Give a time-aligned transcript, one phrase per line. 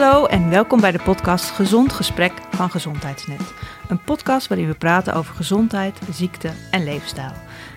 [0.00, 3.54] Hallo en welkom bij de podcast Gezond Gesprek van Gezondheidsnet.
[3.88, 7.32] Een podcast waarin we praten over gezondheid, ziekte en leefstijl.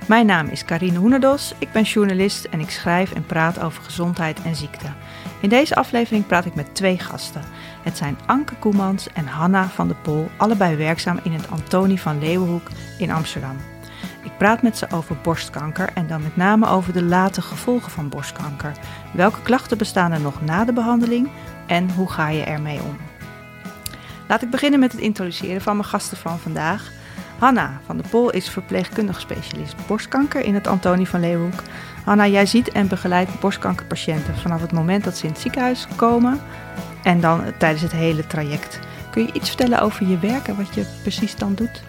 [0.08, 4.42] Mijn naam is Karine Hoenedos, ik ben journalist en ik schrijf en praat over gezondheid
[4.42, 4.88] en ziekte.
[5.42, 7.42] In deze aflevering praat ik met twee gasten.
[7.82, 12.20] Het zijn Anke Koemans en Hanna van der Pol, allebei werkzaam in het Antonie van
[12.20, 13.73] Leeuwenhoek in Amsterdam.
[14.24, 18.10] Ik praat met ze over borstkanker en dan met name over de late gevolgen van
[18.10, 18.72] borstkanker.
[19.12, 21.30] Welke klachten bestaan er nog na de behandeling
[21.68, 22.98] en hoe ga je ermee om?
[24.28, 26.92] Laat ik beginnen met het introduceren van mijn gasten van vandaag.
[27.40, 31.62] Hanna van der Pol is verpleegkundig specialist borstkanker in het Antonie van Leeuwenhoek.
[32.06, 36.42] Hanna, jij ziet en begeleidt borstkankerpatiënten vanaf het moment dat ze in het ziekenhuis komen
[37.04, 38.80] en dan tijdens het hele traject.
[39.12, 41.84] Kun je iets vertellen over je werk en wat je precies dan doet?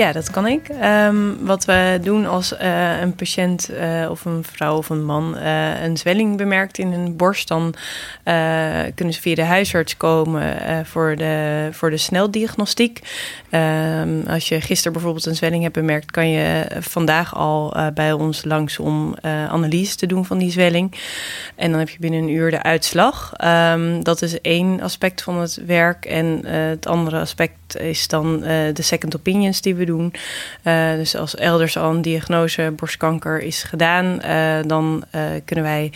[0.00, 0.68] Ja, dat kan ik.
[0.82, 5.36] Um, wat we doen als uh, een patiënt uh, of een vrouw of een man
[5.36, 7.74] uh, een zwelling bemerkt in een borst, dan
[8.94, 10.56] kunnen ze via de huisarts komen
[10.86, 13.00] voor, de, voor de sneldiagnostiek.
[13.50, 18.44] Um, als je gisteren bijvoorbeeld een zwelling hebt bemerkt, kan je vandaag al bij ons
[18.44, 20.94] langs om analyse te doen van die zwelling.
[21.56, 23.32] En dan heb je binnen een uur de uitslag.
[23.44, 26.04] Um, dat is één aspect van het werk.
[26.04, 30.12] En het andere aspect is dan de second opinions die we doen.
[30.64, 35.04] Uh, dus als elders al een diagnose borstkanker is gedaan, uh, dan
[35.44, 35.92] kunnen wij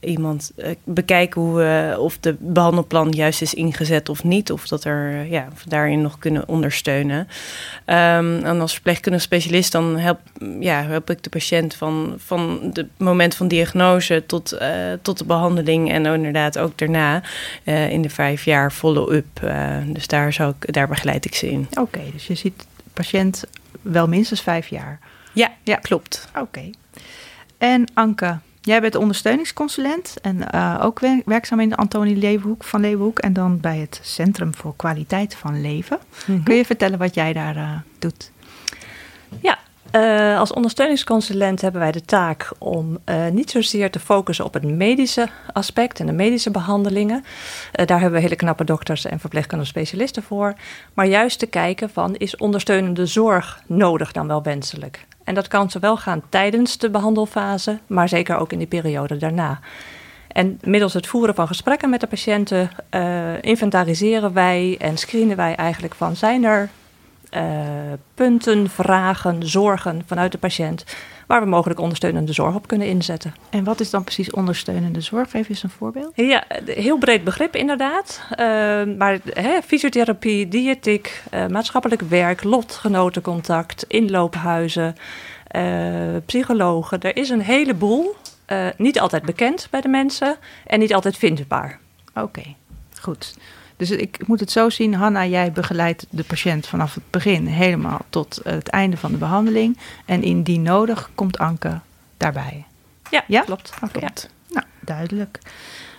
[0.00, 0.52] iemand
[0.84, 4.52] bekijken hoe, of de behandelplan juist is ingezet of niet.
[4.52, 7.18] Of dat er ja, of daarin nog kunnen ondersteunen.
[7.18, 10.20] Um, en als verpleegkundig specialist dan help,
[10.60, 14.58] ja, help ik de patiënt van, van het moment van diagnose tot,
[15.02, 15.90] tot de behandeling.
[15.90, 17.22] En inderdaad ook daarna
[17.64, 19.52] in de vijf jaar follow-up.
[19.86, 21.68] dus daar, zou ik, daar begeleid ik ze in.
[21.74, 23.44] Oké, dus je ziet patiënt
[23.82, 24.98] wel minstens vijf jaar.
[25.32, 25.76] Ja, ja.
[25.76, 26.28] klopt.
[26.38, 26.70] Oké.
[27.58, 33.18] En Anke, jij bent ondersteuningsconsulent en uh, ook werkzaam in de Antonie Leeuwenhoek van Leeuwenhoek
[33.18, 35.98] en dan bij het Centrum voor Kwaliteit van Leven.
[35.98, 36.44] Mm -hmm.
[36.44, 38.32] Kun je vertellen wat jij daar uh, doet?
[39.40, 39.58] Ja,
[39.92, 44.64] uh, als ondersteuningsconsulent hebben wij de taak om uh, niet zozeer te focussen op het
[44.64, 47.24] medische aspect en de medische behandelingen.
[47.24, 50.54] Uh, daar hebben we hele knappe dokters en verpleegkundige specialisten voor.
[50.94, 55.06] Maar juist te kijken van is ondersteunende zorg nodig dan wel wenselijk?
[55.26, 59.60] En dat kan zowel gaan tijdens de behandelfase, maar zeker ook in die periode daarna.
[60.28, 62.70] En middels het voeren van gesprekken met de patiënten
[63.40, 66.68] inventariseren wij en screenen wij eigenlijk van zijn er
[67.30, 67.42] uh,
[68.14, 70.84] punten, vragen, zorgen vanuit de patiënt.
[71.26, 73.34] Waar we mogelijk ondersteunende zorg op kunnen inzetten.
[73.50, 75.30] En wat is dan precies ondersteunende zorg?
[75.30, 76.12] Geef eens een voorbeeld.
[76.14, 78.20] Ja, heel breed begrip inderdaad.
[78.30, 78.36] Uh,
[78.96, 84.96] maar hè, fysiotherapie, diëtiek, uh, maatschappelijk werk, lotgenotencontact, inloophuizen,
[86.26, 87.00] psychologen.
[87.00, 88.16] Er is een heleboel.
[88.76, 91.78] niet altijd bekend bij de mensen en niet altijd vindbaar.
[92.14, 92.56] Oké, okay,
[93.00, 93.34] goed.
[93.76, 98.00] Dus ik moet het zo zien, Hanna, jij begeleidt de patiënt vanaf het begin helemaal
[98.10, 99.78] tot het einde van de behandeling.
[100.04, 101.80] En indien nodig komt Anke
[102.16, 102.64] daarbij.
[103.10, 103.40] Ja, ja?
[103.40, 103.72] klopt.
[103.92, 104.30] Klopt.
[104.48, 105.38] Nou, duidelijk.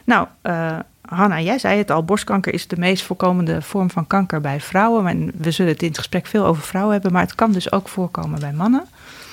[0.04, 4.42] Nou, uh, Hanna, jij zei het al, borstkanker is de meest voorkomende vorm van kanker
[4.42, 5.08] bij vrouwen.
[5.08, 7.72] En we zullen het in het gesprek veel over vrouwen hebben, maar het kan dus
[7.72, 8.86] ook voorkomen bij mannen.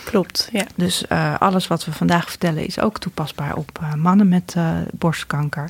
[0.05, 0.65] Klopt, ja.
[0.75, 4.55] Dus uh, alles wat we vandaag vertellen is ook toepasbaar op uh, mannen met
[4.93, 5.69] borstkanker.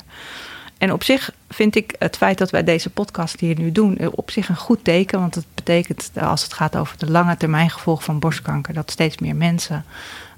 [0.85, 4.07] En op zich vind ik het feit dat wij deze podcast hier nu doen, eh,
[4.11, 5.19] op zich een goed teken.
[5.19, 8.91] Want het betekent, eh, als het gaat over de lange termijn gevolgen van borstkanker, dat
[8.91, 9.85] steeds meer mensen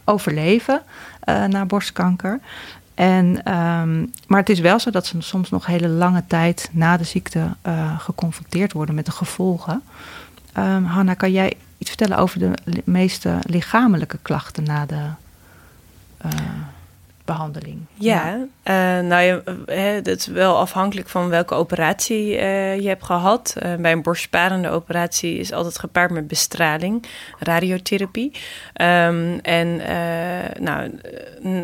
[0.03, 0.81] overleven
[1.29, 2.39] uh, na borstkanker.
[2.95, 6.97] En, um, maar het is wel zo dat ze soms nog hele lange tijd na
[6.97, 7.55] de ziekte
[7.97, 9.81] geconfronteerd worden met de gevolgen.
[10.57, 15.01] Um, Hanna, kan jij iets vertellen over de meeste lichamelijke klachten na de.
[17.27, 17.79] Behandeling.
[17.93, 18.99] Ja, ja.
[18.99, 19.41] Uh, nou ja,
[19.73, 23.55] het is wel afhankelijk van welke operatie uh, je hebt gehad.
[23.63, 27.05] Uh, bij een borstsparende operatie is altijd gepaard met bestraling,
[27.39, 28.31] radiotherapie.
[28.81, 29.81] Um, en
[30.59, 30.99] nou,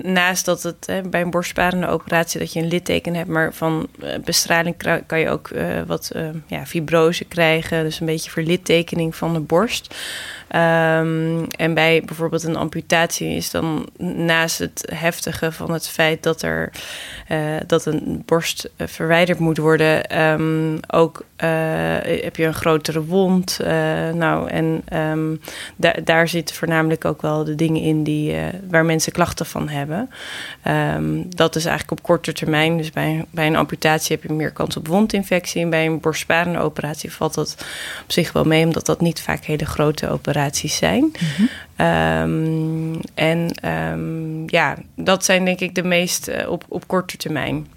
[0.03, 3.87] naast dat het bij een borstsparende operatie dat je een litteken hebt, maar van
[4.23, 5.49] bestraling kan je ook
[5.87, 6.11] wat
[6.47, 9.95] ja, fibrose krijgen, dus een beetje verlittekening van de borst.
[10.55, 16.41] Um, en bij bijvoorbeeld een amputatie is dan naast het heftige van het feit dat
[16.41, 16.71] er
[17.31, 21.49] uh, dat een borst uh, verwijderd moet worden, um, ook uh,
[22.01, 23.59] heb je een grotere wond.
[24.13, 25.41] nou, en um,
[25.75, 28.35] da daar zitten voornamelijk ook wel de dingen in die,
[28.69, 30.09] waar mensen klachten van hebben.
[31.35, 32.77] dat is eigenlijk op korte termijn.
[32.77, 35.61] Dus bij, bij een amputatie heb je meer kans op wondinfectie.
[35.61, 37.55] En bij een borstsparende operatie valt dat
[38.03, 41.11] op zich wel mee, omdat dat niet vaak hele grote operaties zijn.
[41.35, 41.49] -hmm.
[41.77, 47.67] Um, en um, ja, dat zijn denk ik de meest uh, op, op korte termijn.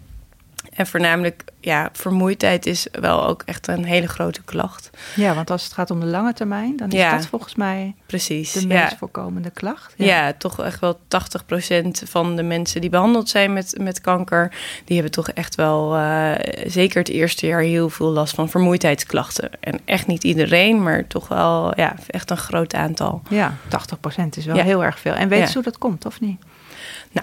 [0.77, 4.91] En voornamelijk, ja, vermoeidheid is wel ook echt een hele grote klacht.
[5.15, 7.17] Ja, want als het gaat om de lange termijn, dan is Ja.
[7.17, 8.53] dat volgens mij Precies.
[8.53, 8.97] de meest ja.
[8.97, 9.95] voorkomende klacht.
[9.97, 10.33] Ja.
[10.39, 14.53] toch echt wel 80% van de mensen die behandeld zijn met, met kanker,
[14.85, 16.33] die hebben toch echt wel, eh,
[16.67, 19.51] zeker het eerste jaar, heel veel last van vermoeidheidsklachten.
[19.61, 23.23] En echt niet iedereen, maar toch wel ja, echt een groot aantal.
[23.31, 25.13] Ja, 80% is wel heel erg veel.
[25.15, 26.43] En weet je hoe dat komt, of niet?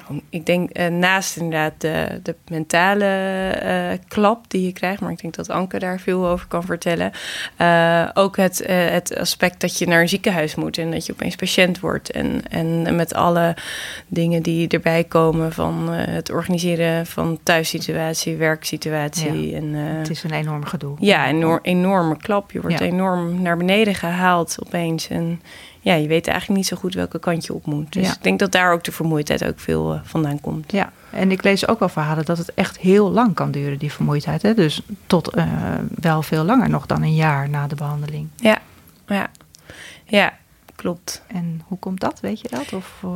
[0.02, 3.06] Nou, ik denk eh, naast inderdaad de, de mentale
[3.50, 7.12] eh, klap die je krijgt, maar ik denk dat Anke daar veel over kan vertellen.
[7.58, 11.36] eh, ook het, het aspect dat je naar een ziekenhuis moet en dat je opeens
[11.36, 12.12] patiënt wordt.
[12.12, 13.56] En, en met alle
[14.08, 19.56] dingen die erbij komen van het organiseren van thuissituatie, werksituatie.
[19.56, 20.96] En, Het is een enorm gedoe.
[21.00, 22.52] ja, een enorm, enorme klap.
[22.52, 22.86] Je wordt Ja.
[22.86, 25.08] enorm naar beneden gehaald opeens.
[25.08, 25.42] En
[25.84, 27.94] ja, je weet eigenlijk niet zo goed welke kant je op moet.
[27.94, 28.14] Dus Ja.
[28.14, 30.72] ik denk dat daar ook de vermoeidheid ook veel eh, vandaan komt.
[30.72, 33.92] Ja, en ik lees ook wel verhalen dat het echt heel lang kan duren, die
[33.92, 34.42] vermoeidheid.
[34.42, 34.54] Hè?
[34.54, 35.46] Dus tot eh,
[35.96, 38.28] wel veel langer nog dan een jaar na de behandeling.
[38.36, 38.58] Ja,
[39.08, 39.28] ja,
[40.06, 40.34] ja
[40.76, 41.24] klopt.
[41.28, 42.20] En hoe komt dat?
[42.20, 42.74] Weet je dat?
[42.74, 43.10] Of, eh,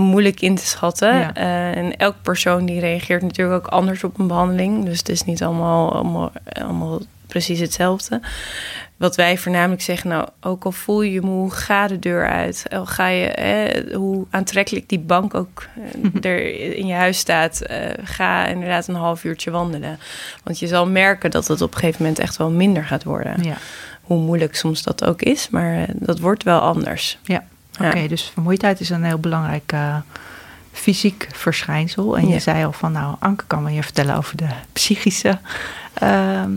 [0.00, 1.14] Moeilijk in te schatten.
[1.18, 1.34] Ja.
[1.34, 4.84] En elk persoon die reageert natuurlijk ook anders op een behandeling.
[4.84, 8.20] Dus het is niet allemaal, allemaal, allemaal precies hetzelfde.
[9.04, 12.64] Wat wij voornamelijk zeggen, nou, ook al voel je je moe, ga de deur uit.
[12.70, 15.66] Al ga je, eh, hoe aantrekkelijk die bank ook
[16.22, 16.40] eh, er
[16.80, 19.98] in je huis staat, eh, ga inderdaad een half uurtje wandelen.
[20.44, 23.42] Want je zal merken dat het op een gegeven moment echt wel minder gaat worden.
[23.42, 23.56] ja,
[24.02, 27.18] Hoe moeilijk soms dat ook is, maar eh, dat wordt wel anders.
[27.22, 27.42] ja.
[27.70, 27.88] Ja.
[27.88, 28.06] oké.
[28.08, 29.74] dus vermoeidheid is een heel belangrijk
[30.72, 32.16] fysiek verschijnsel.
[32.16, 35.38] En je zei al van, nou, Anke kan me je vertellen over de psychische
[35.94, 36.50] ehm,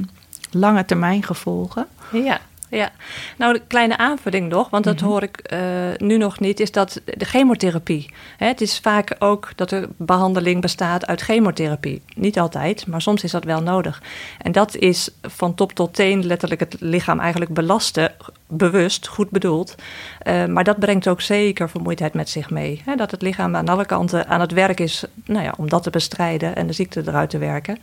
[0.52, 1.88] lange termijn gevolgen.
[2.12, 2.40] Ja,
[2.70, 2.92] ja.
[3.38, 5.06] Nou, de kleine aanvulling nog, want dat Mhm.
[5.06, 5.60] hoor ik eh,
[5.98, 8.10] nu nog niet, is dat de chemotherapie.
[8.38, 12.02] Hè, het is vaak ook dat er behandeling bestaat uit chemotherapie.
[12.16, 14.02] Niet altijd, maar soms is dat wel nodig.
[14.42, 18.14] En dat is van top tot teen letterlijk het lichaam eigenlijk belasten,
[18.48, 19.76] bewust, goed bedoeld.
[20.20, 22.82] Eh, maar dat brengt ook zeker vermoeidheid met zich mee.
[22.86, 25.84] Hè, dat het lichaam aan alle kanten aan het werk is nou ja, om dat
[25.84, 27.78] te bestrijden en de ziekte eruit te werken.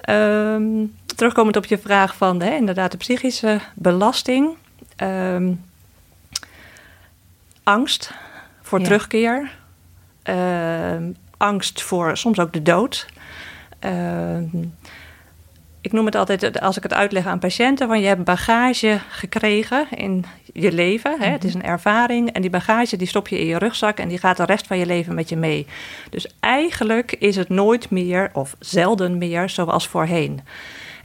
[0.00, 0.84] Ehm,
[1.18, 4.56] terugkomend op je vraag van hè, inderdaad de psychische belasting.
[4.96, 5.52] Ehm,
[7.62, 8.12] angst
[8.62, 8.84] voor Ja.
[8.84, 9.50] terugkeer.
[10.22, 13.06] Ehm, angst voor soms ook de dood.
[13.78, 14.44] Ehm,
[15.80, 19.86] ik noem het altijd, als ik het uitleg aan patiënten, van je hebt bagage gekregen
[19.90, 21.20] in je leven.
[21.20, 21.28] Hè?
[21.28, 24.18] Het is een ervaring en die bagage die stop je in je rugzak en die
[24.18, 25.66] gaat de rest van je leven met je mee.
[26.10, 30.40] Dus eigenlijk is het nooit meer of zelden meer zoals voorheen.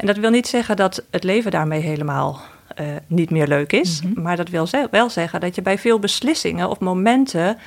[0.03, 2.41] En dat wil niet zeggen dat het leven daarmee helemaal
[2.75, 4.01] eh, niet meer leuk is.
[4.15, 7.57] Maar dat wil ze- wel zeggen dat je bij veel beslissingen of momenten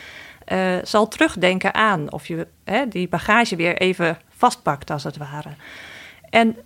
[0.45, 2.13] eh, zal terugdenken aan.
[2.13, 5.49] Of je hè, die bagage weer even vastpakt, als het ware.
[6.31, 6.57] En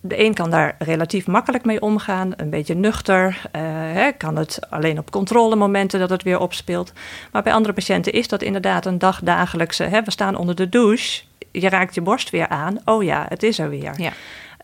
[0.00, 3.40] de een kan daar relatief makkelijk mee omgaan, een beetje nuchter.
[3.52, 6.92] eh, hè, kan het alleen op controlemomenten dat het weer opspeelt.
[7.32, 9.84] Maar bij andere patiënten is dat inderdaad een dagdagelijkse.
[9.84, 11.22] Hè, we staan onder de douche,
[11.52, 12.78] je raakt je borst weer aan.
[12.84, 13.92] Oh ja, het is er weer.
[14.00, 14.12] Ja,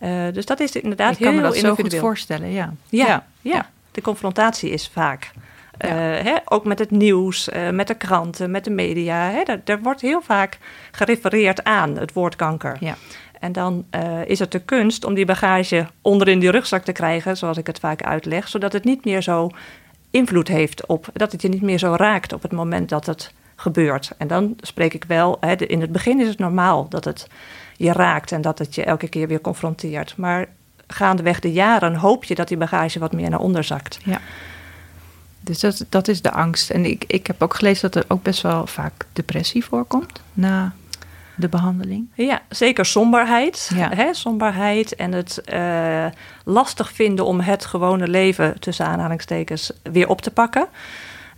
[0.05, 2.03] Eh, dus dat is inderdaad ik kan heel me dat zo goed individueel.
[2.03, 2.73] voorstellen, ja.
[2.89, 3.69] Ja, ja.
[3.93, 5.31] de confrontatie is vaak.
[5.79, 5.89] Ja.
[5.89, 9.31] eh, hè, ook met het nieuws, eh, met de kranten, met de media.
[9.31, 9.43] Hè,
[9.83, 10.59] wordt heel vaak
[10.91, 12.77] gerefereerd aan het woord kanker.
[12.81, 12.97] Ja.
[13.41, 13.85] En dan
[14.27, 17.67] is het de kunst om die bagage onder in die rugzak te krijgen, zoals ik
[17.67, 19.51] het vaak uitleg, zodat het niet meer zo
[20.11, 23.33] invloed heeft op, dat het je niet meer zo raakt op het moment dat het
[23.57, 24.11] gebeurt.
[24.19, 27.29] En dan spreek ik wel, hè, de- in het begin is het normaal dat het
[27.77, 30.17] je raakt en dat het je elke keer weer confronteert.
[30.17, 30.47] Maar
[30.87, 33.99] gaandeweg de jaren hoop je dat die bagage wat meer naar onder zakt.
[34.05, 34.21] Ja.
[35.41, 36.71] Dus dat, dat is de angst.
[36.71, 40.73] En ik, ik heb ook gelezen dat er ook best wel vaak depressie voorkomt na
[41.37, 42.09] de behandeling.
[42.15, 43.71] Ja, zeker somberheid.
[43.75, 43.91] Ja.
[43.95, 46.07] Hè, somberheid en het eh,
[46.45, 50.67] lastig vinden om het gewone leven, tussen aanhalingstekens, weer op te pakken.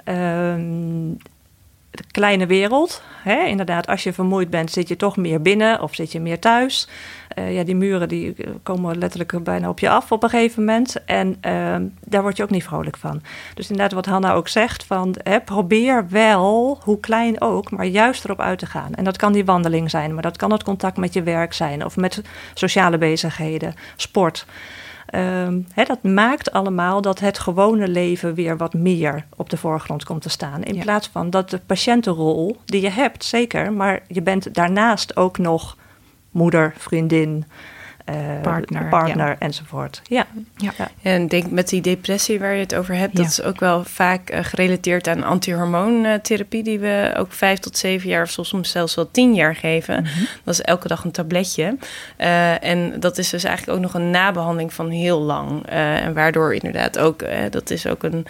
[0.04, 1.10] Ehm,
[2.10, 3.02] kleine wereld.
[3.22, 3.44] Hè?
[3.44, 6.88] Inderdaad, als je vermoeid bent, zit je toch meer binnen of zit je meer thuis.
[7.28, 11.04] Eh, ja, die muren die komen letterlijk bijna op je af op een gegeven moment.
[11.04, 13.22] En ehm, daar word je ook niet vrolijk van.
[13.54, 18.24] Dus inderdaad, wat Hanna ook zegt, van, hè, probeer wel, hoe klein ook, maar juist
[18.24, 18.94] erop uit te gaan.
[18.94, 21.84] En dat kan die wandeling zijn, maar dat kan het contact met je werk zijn
[21.84, 22.22] of met
[22.54, 24.46] sociale bezigheden, sport.
[25.06, 30.22] Ehm, dat maakt allemaal dat het gewone leven weer wat meer op de voorgrond komt
[30.22, 30.62] te staan.
[30.62, 30.82] In Ja.
[30.82, 35.76] plaats van dat de patiëntenrol die je hebt, zeker, maar je bent daarnaast ook nog
[36.30, 37.44] moeder, vriendin,
[38.42, 40.02] partner, partner enzovoort.
[40.04, 40.26] Ja.
[40.56, 40.72] Ja.
[41.02, 44.30] En denk met die depressie waar je het over hebt, dat is ook wel vaak
[44.34, 49.34] gerelateerd aan antihormoontherapie, die we ook vijf tot zeven jaar, of soms zelfs wel tien
[49.34, 50.02] jaar geven.
[50.02, 50.24] Mhm.
[50.44, 51.76] Dat is elke dag een tabletje.
[52.60, 55.66] en dat is dus eigenlijk ook nog een nabehandeling van heel lang.
[55.66, 58.26] en waardoor inderdaad ook, dat is ook een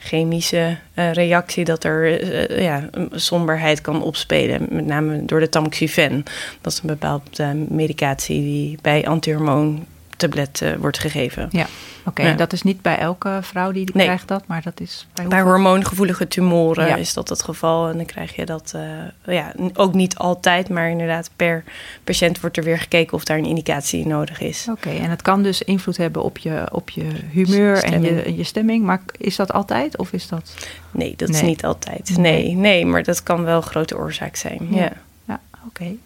[0.00, 4.66] chemische uh, reactie dat er uh, ja, somberheid kan opspelen.
[4.70, 6.24] Met name door de tamoxifen.
[6.60, 9.86] Dat is een bepaalde medicatie die bij antihormoon
[10.20, 11.48] tablet uh, wordt gegeven.
[11.50, 11.66] Ja,
[12.04, 12.20] oké.
[12.20, 15.26] Okay, Dat is niet bij elke vrouw die, die krijgt dat, maar dat is bij,
[15.26, 17.88] bij hormoongevoelige tumoren is dat het geval.
[17.88, 21.64] En dan krijg je dat uh, ja, ook niet altijd, maar inderdaad per
[22.04, 24.66] patiënt wordt er weer gekeken of daar een indicatie nodig is.
[24.70, 28.44] Oké, en het kan dus invloed hebben op je, op je humeur en je, je
[28.44, 28.84] stemming.
[28.84, 30.54] Maar is dat altijd of is dat...
[30.90, 32.16] Nee, dat is niet altijd.
[32.16, 34.68] Nee, nee, maar dat kan wel een grote oorzaak zijn.
[34.70, 34.92] Ja,
[35.26, 35.40] ja.
[35.66, 35.96] oké.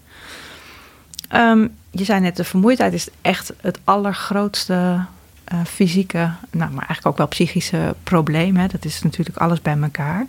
[1.28, 5.04] Ehm, je zei net, de vermoeidheid is echt het allergrootste
[5.52, 8.56] uh, fysieke, nou, maar eigenlijk ook wel psychische probleem.
[8.56, 8.66] Hè.
[8.66, 10.26] Dat is natuurlijk alles bij elkaar.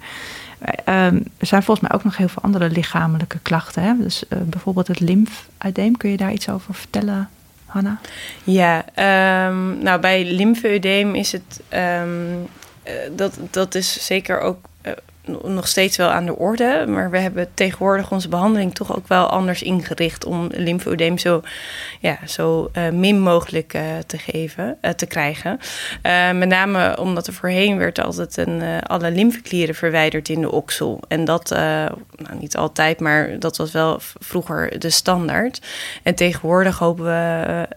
[0.59, 3.83] Ehm, er zijn volgens mij ook nog heel veel andere lichamelijke klachten.
[3.83, 3.93] Hè?
[3.97, 5.97] Dus uh, bijvoorbeeld het lymfeudeem.
[5.97, 7.29] Kun je daar iets over vertellen,
[7.65, 7.99] Hanna?
[8.43, 8.85] Ja,
[9.47, 11.61] um, nou bij lymfeudeem is het...
[12.03, 12.47] Um,
[13.15, 14.65] dat, dat is zeker ook
[15.43, 16.85] nog steeds wel aan de orde.
[16.87, 21.41] Maar we hebben tegenwoordig onze behandeling toch ook wel anders ingericht om lymfoedeem zo,
[21.99, 25.59] ja, zo uh, min mogelijk uh, te geven, uh, te krijgen.
[26.33, 30.99] met name omdat er voorheen werd altijd een, alle lymfeklieren verwijderd in de oksel.
[31.07, 35.61] En dat, nou, niet altijd, maar dat was wel vroeger de standaard.
[36.03, 37.67] En tegenwoordig hopen we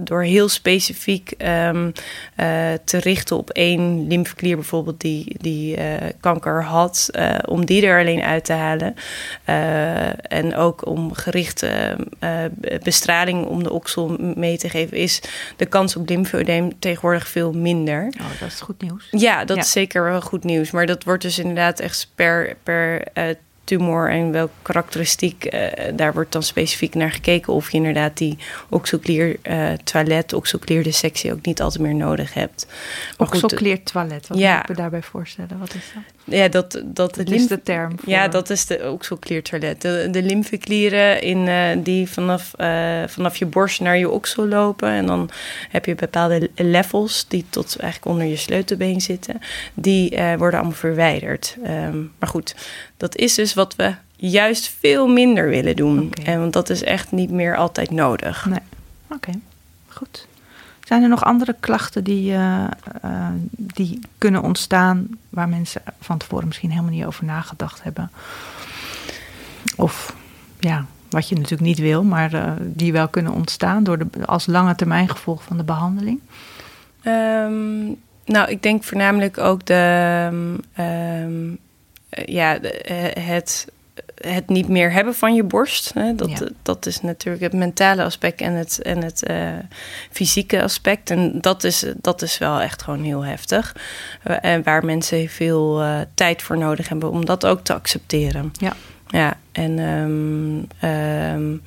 [0.00, 1.92] door heel specifiek um,
[2.84, 5.78] te richten op één lymfeklier bijvoorbeeld die, die
[6.20, 8.94] kanker had uh, om die er alleen uit te halen.
[9.46, 12.30] Uh, en ook om gerichte uh,
[12.82, 15.20] bestraling om de oksel mee te geven, is
[15.56, 18.12] de kans op lymfoedeem tegenwoordig veel minder.
[18.20, 19.06] Oh, dat is goed nieuws.
[19.10, 20.70] Ja, dat is zeker wel goed nieuws.
[20.70, 23.02] Maar dat wordt dus inderdaad echt per, per
[23.68, 25.62] tumor en welke karakteristiek, uh,
[25.94, 31.32] daar wordt dan specifiek naar gekeken of je inderdaad die oxoclear uh, toilet, oxoclear dissectie
[31.32, 32.66] ook niet altijd meer nodig hebt.
[33.16, 34.52] Oxoclear toilet, wat ja.
[34.52, 35.58] moet ik me daarbij voorstellen?
[35.58, 36.02] Wat is dat?
[36.28, 37.98] Ja, dat, dat, dat is de term.
[37.98, 38.08] Voor...
[38.08, 39.82] Ja, dat is de oxoclear toilet.
[39.82, 42.50] De, de lymfeklieren in, uh, die vanaf,
[43.06, 45.30] vanaf je borst naar je oksel lopen en dan
[45.68, 49.40] heb je bepaalde levels die tot eigenlijk onder je sleutelbeen zitten.
[49.74, 51.56] Die worden allemaal verwijderd.
[51.66, 52.54] Um, maar goed,
[52.96, 56.12] dat is dus wat we juist veel minder willen doen.
[56.24, 58.46] En want dat is echt niet meer altijd nodig.
[58.46, 58.58] Nee.
[59.10, 59.30] Oké,
[59.88, 60.26] goed.
[60.88, 62.64] Zijn er nog andere klachten die, uh,
[63.04, 68.10] uh, die kunnen ontstaan waar mensen van tevoren misschien helemaal niet over nagedacht hebben?
[69.76, 70.14] Of
[70.58, 74.46] ja, wat je natuurlijk niet wil, maar uh, die wel kunnen ontstaan door de, als
[74.46, 76.20] lange termijn gevolg van de behandeling?
[77.04, 80.28] Um, nou, ik denk voornamelijk ook de.
[80.78, 81.58] Um,
[82.08, 83.72] eh, ja, eh, het,
[84.20, 85.94] het niet meer hebben van je borst.
[85.94, 89.50] Hè, dat, dat is natuurlijk het mentale aspect en het, en het uh,
[90.10, 91.10] fysieke aspect.
[91.10, 93.76] En dat is, dat is wel echt gewoon heel heftig.
[94.22, 98.52] En waar mensen veel uh, tijd voor nodig hebben om dat ook te accepteren.
[98.52, 98.72] Ja.
[99.10, 101.62] Ja, en um, um,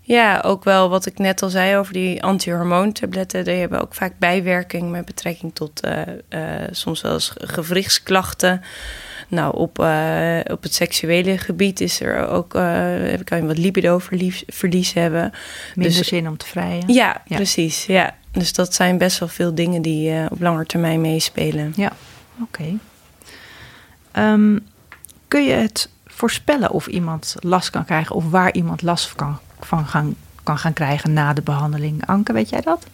[0.00, 3.44] ja, ook wel wat ik net al zei over die antihormoontabletten.
[3.44, 5.80] Die hebben ook vaak bijwerking met betrekking tot
[6.70, 8.62] soms wel eens gewrichtsklachten.
[9.32, 12.62] Nou, op, uh, op het seksuele gebied is er ook, uh,
[13.24, 15.32] kan je wat libido-verlies hebben.
[15.74, 16.92] Minder dus, zin om te vrijen.
[16.92, 17.86] Ja, ja, precies.
[17.86, 18.14] Ja.
[18.30, 21.72] Dus dat zijn best wel veel dingen die uh, op lange termijn meespelen.
[21.76, 21.92] Ja,
[22.40, 22.78] oké.
[24.12, 24.32] Okay.
[24.32, 24.66] Um,
[25.28, 29.86] kun je het voorspellen of iemand last kan krijgen of waar iemand last kan, van
[29.86, 32.06] gaan, kan gaan krijgen na de behandeling?
[32.06, 32.86] Anke, weet jij dat?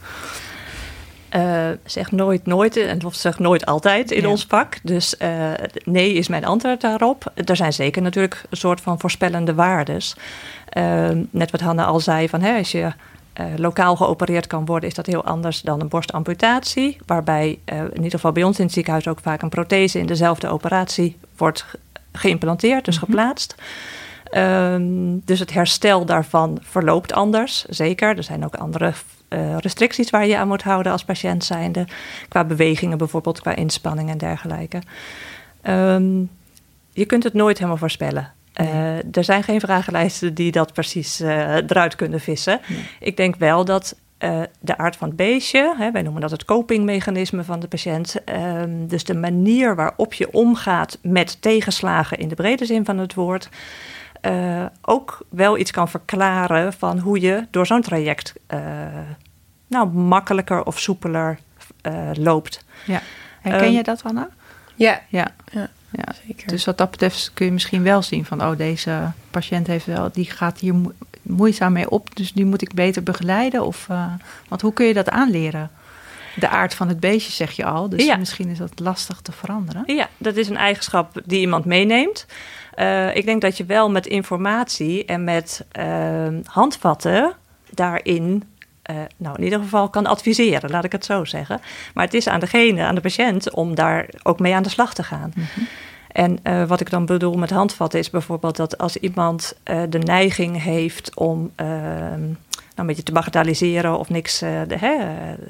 [1.37, 4.78] Uh, zeg nooit nooit en of zeg nooit altijd in ons vak.
[4.82, 5.52] Dus uh,
[5.85, 7.32] nee is mijn antwoord daarop.
[7.35, 10.16] Er zijn zeker natuurlijk een soort van voorspellende waardes.
[10.73, 12.92] Uh, net wat Hanna al zei, van, hè, als je
[13.56, 14.88] lokaal geopereerd kan worden...
[14.88, 16.97] is dat heel anders dan een borstamputatie.
[17.06, 19.08] Waarbij in ieder geval bij ons in het ziekenhuis...
[19.08, 21.64] ook vaak een prothese in dezelfde operatie wordt
[22.12, 23.14] geïmplanteerd, dus mm -hmm.
[23.14, 23.54] geplaatst.
[24.37, 28.16] Um, dus het herstel daarvan verloopt anders, zeker.
[28.16, 28.92] Er zijn ook andere
[29.28, 31.87] uh, restricties waar je aan moet houden als patiënt zijnde.
[32.28, 34.82] Qua bewegingen bijvoorbeeld, qua inspanning en dergelijke.
[35.62, 36.30] Um,
[36.92, 38.32] je kunt het nooit helemaal voorspellen.
[38.54, 38.68] Nee.
[38.68, 42.61] Uh, er zijn geen vragenlijsten die dat precies uh, eruit kunnen vissen.
[42.68, 42.88] Nee.
[43.00, 46.44] Ik denk wel dat uh, de aard van het beestje, hè, wij noemen dat het
[46.44, 52.35] copingmechanisme van de patiënt, um, dus de manier waarop je omgaat met tegenslagen in de
[52.35, 53.49] brede zin van het woord,
[54.28, 58.61] uh, ook wel iets kan verklaren van hoe je door zo'n traject uh,
[59.66, 61.38] nou, makkelijker of soepeler
[62.12, 62.64] loopt.
[62.87, 63.02] Ja.
[63.40, 64.28] Herken um, je dat, Anna?
[64.75, 65.00] Ja.
[65.08, 65.35] Ja.
[65.52, 65.68] ja.
[65.90, 66.49] Ja, zeker.
[66.49, 70.11] Dus wat dat betreft kun je misschien wel zien van, oh, deze patiënt heeft wel,
[70.12, 70.75] die gaat hier
[71.23, 73.64] moeizaam mee op, dus die moet ik beter begeleiden.
[73.64, 74.12] Of, uh,
[74.49, 75.70] want hoe kun je dat aanleren?
[76.35, 79.82] De aard van het beestje zeg je al, dus misschien is dat lastig te veranderen.
[79.87, 82.26] Ja, dat is een eigenschap die iemand meeneemt.
[82.78, 87.32] Uh, ik denk dat je wel met informatie en met uh, handvatten
[87.70, 88.42] daarin
[88.90, 91.61] uh, nou, in ieder geval kan adviseren, laat ik het zo zeggen.
[91.94, 94.94] Maar het is aan degene, aan de patiënt, om daar ook mee aan de slag
[94.94, 95.32] te gaan.
[95.35, 95.66] Mm -hmm.
[96.08, 99.54] En uh, wat ik dan bedoel met handvatten is bijvoorbeeld dat als iemand
[99.88, 102.23] de neiging heeft om ehm,
[102.80, 104.97] een beetje te bagatelliseren of niks uh, de, hè,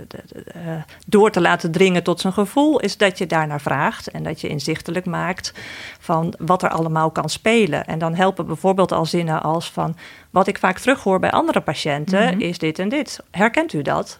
[0.08, 4.23] de, de, door te laten dringen tot zijn gevoel, is dat je daarnaar vraagt en
[4.23, 5.52] dat je inzichtelijk maakt
[6.00, 7.85] van wat er allemaal kan spelen.
[7.85, 9.97] En dan helpen bijvoorbeeld al zinnen als van
[10.30, 12.40] wat ik vaak terughoor bij andere patiënten mm -hmm.
[12.40, 13.20] is dit en dit.
[13.30, 14.16] Herkent u dat?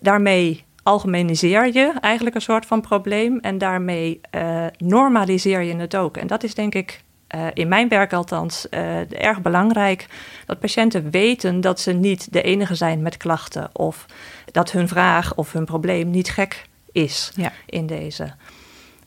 [0.00, 6.16] Daarmee algemeniseer je eigenlijk een soort van probleem en daarmee uh, normaliseer je het ook.
[6.16, 7.04] En dat is denk ik
[7.36, 10.06] uh, in mijn werk althans uh, erg belangrijk.
[10.46, 14.06] Dat patiënten weten dat ze niet de enige zijn met klachten of
[14.52, 17.52] dat hun vraag of hun probleem niet gek is ja.
[17.66, 18.32] in deze.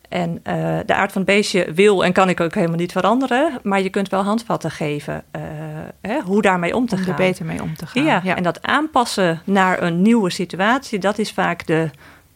[0.10, 3.60] En uh, de aard van het beestje wil en kan ik ook helemaal niet veranderen.
[3.64, 5.42] Maar je kunt wel handvatten geven uh,
[6.02, 7.10] hè, hoe daarmee om te om gaan.
[7.10, 8.04] er beter mee om te gaan.
[8.04, 11.90] Ja, ja, en dat aanpassen naar een nieuwe situatie, dat is vaak de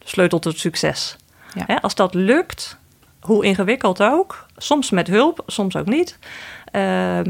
[0.04, 1.16] sleutel tot succes.
[1.54, 1.64] Ja.
[1.66, 2.78] Hè, als dat lukt,
[3.26, 6.18] hoe ingewikkeld ook, soms met hulp, soms ook niet,
[6.72, 7.20] uh,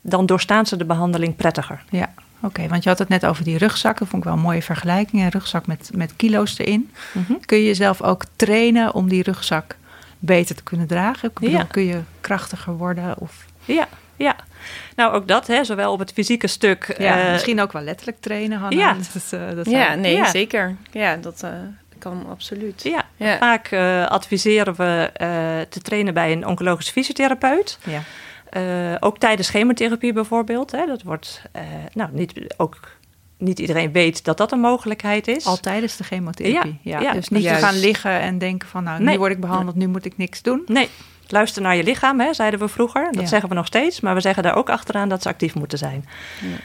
[0.00, 1.84] dan doorstaan ze de behandeling prettiger.
[1.90, 2.12] Ja,
[2.44, 4.06] Oké, okay, want je had het net over die rugzakken.
[4.06, 5.22] Vond ik wel een mooie vergelijking.
[5.22, 6.90] Een rugzak met, met kilo's erin.
[7.12, 7.40] Mm -hmm.
[7.44, 9.76] Kun je jezelf ook trainen om die rugzak
[10.18, 11.28] beter te kunnen dragen?
[11.28, 11.64] Ik bedoel, ja.
[11.64, 13.14] Kun je krachtiger worden?
[13.18, 13.44] Of...
[13.64, 14.36] Ja, ja.
[14.96, 16.94] Nou, ook dat, hè, zowel op het fysieke stuk.
[16.98, 18.76] Ja, uh, misschien ook wel letterlijk trainen, Hanna.
[18.76, 20.30] Ja, dat, uh, dat ja nee, ja.
[20.30, 20.76] zeker.
[20.90, 21.50] Ja, dat uh,
[22.04, 22.82] kan absoluut.
[22.82, 23.38] Ja, ja.
[23.38, 23.72] vaak
[24.08, 25.10] adviseren we
[25.68, 27.78] te trainen bij een oncologisch fysiotherapeut.
[27.84, 28.96] Ja.
[29.00, 30.70] ook tijdens chemotherapie bijvoorbeeld.
[30.70, 31.42] Hè, dat wordt
[31.92, 32.80] nou, niet, ook
[33.38, 35.46] niet iedereen weet dat dat een mogelijkheid is.
[35.46, 36.78] Al tijdens de chemotherapie.
[36.82, 37.12] Ja, ja.
[37.12, 37.60] dus niet juist.
[37.60, 39.12] te gaan liggen en denken van nou, nee.
[39.12, 40.62] nu word ik behandeld, nu moet ik niks doen.
[40.66, 40.88] Nee,
[41.26, 43.08] luister naar je lichaam, hè, zeiden we vroeger.
[43.10, 43.28] Dat ja.
[43.28, 46.04] zeggen we nog steeds, maar we zeggen daar ook achteraan dat ze actief moeten zijn.
[46.40, 46.56] Ja,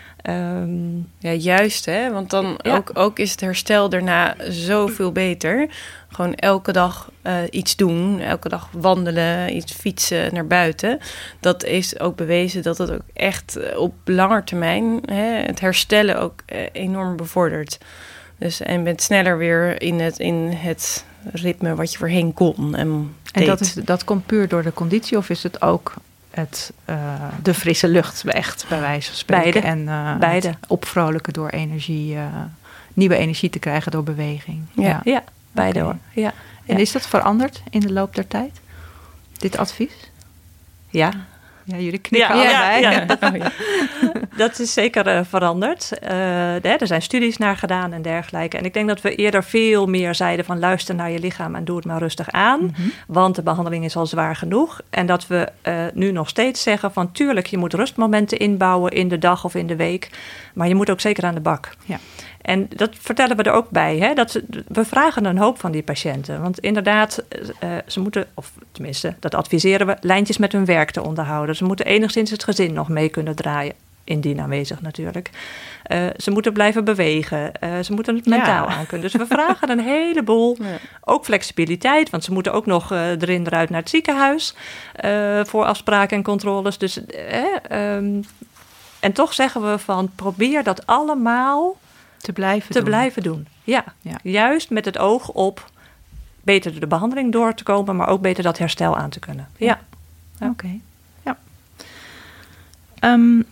[0.62, 2.12] um, ja juist, hè?
[2.12, 5.69] want dan ook, ook is het herstel daarna zoveel beter.
[6.10, 11.00] Gewoon elke dag uh, iets doen, elke dag wandelen, iets fietsen naar buiten.
[11.39, 16.41] Dat is ook bewezen dat het ook echt op lange termijn hè, het herstellen ook
[16.54, 17.78] uh, enorm bevordert.
[18.38, 22.75] Dus en bent sneller weer in het, in het ritme wat je voorheen kon.
[22.75, 25.93] En, en dat, is, dat komt puur door de conditie of is het ook
[26.29, 29.62] het, uh, de frisse lucht echt bij wijze van spreken?
[29.62, 29.67] Beide.
[29.67, 30.53] En uh, Beide.
[30.67, 32.25] opvrolijken door energie, uh,
[32.93, 34.62] nieuwe energie te krijgen door beweging.
[34.73, 35.01] Ja, ja.
[35.03, 35.91] ja beide okay.
[35.91, 36.23] hoor.
[36.23, 36.34] Ja.
[36.65, 38.60] En is dat veranderd in de loop der tijd?
[39.38, 40.12] Dit advies?
[40.89, 41.12] Ja,
[41.69, 43.41] ja, jullie knikken ja, allebei.
[43.99, 45.91] Ja, dat is zeker uh, veranderd.
[46.03, 48.58] Uh, er zijn studies naar gedaan en dergelijke.
[48.58, 51.65] En ik denk dat we eerder veel meer zeiden van luister naar je lichaam en
[51.65, 52.60] doe het maar rustig aan.
[52.60, 52.91] Mm -hmm.
[53.08, 54.82] Want de behandeling is al zwaar genoeg.
[54.89, 59.08] En dat we uh, nu nog steeds zeggen van tuurlijk, je moet rustmomenten inbouwen in
[59.08, 60.10] de dag of in de week.
[60.53, 61.69] Maar je moet ook zeker aan de bak.
[61.86, 61.99] Ja.
[62.41, 63.97] En dat vertellen we er ook bij.
[63.97, 64.13] Hè?
[64.13, 66.41] Dat ze, we vragen een hoop van die patiënten.
[66.41, 67.23] Want inderdaad,
[67.63, 71.56] uh, ze moeten, of tenminste, dat adviseren we, lijntjes met hun werk te onderhouden.
[71.56, 73.73] Ze moeten enigszins het gezin nog mee kunnen draaien.
[74.04, 75.30] Indien aanwezig natuurlijk.
[75.91, 77.52] Uh, ze moeten blijven bewegen.
[77.63, 78.75] Uh, ze moeten het mentaal ja.
[78.75, 79.12] aan kunnen.
[79.12, 80.58] Dus we vragen een heleboel.
[80.69, 80.78] Ja.
[81.04, 84.56] Ook flexibiliteit, want ze moeten ook nog erin eruit naar het ziekenhuis.
[85.43, 86.78] voor afspraken en controles.
[86.78, 86.99] Dus,
[87.71, 88.23] um,
[88.99, 91.78] en toch zeggen we van probeer dat allemaal
[92.21, 92.88] te blijven te doen.
[92.88, 93.47] blijven doen.
[93.63, 93.84] Ja.
[94.01, 95.71] ja, juist met het oog op
[96.41, 99.47] beter de behandeling door te komen, maar ook beter dat herstel aan te kunnen.
[99.58, 99.79] Ja.
[100.39, 100.47] ja.
[100.47, 100.51] Oké.
[100.51, 100.82] Okay.
[101.23, 101.38] Ja.
[103.13, 103.45] Um,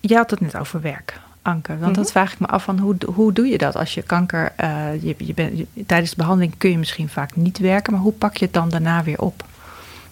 [0.00, 1.68] je had het net over werk, Anke.
[1.68, 1.94] Want mm -hmm.
[1.94, 4.52] dat vraag ik me af van hoe, hoe doe je dat als je kanker.
[4.60, 8.12] Uh, je, je bent, tijdens de behandeling kun je misschien vaak niet werken, maar hoe
[8.12, 9.44] pak je het dan daarna weer op?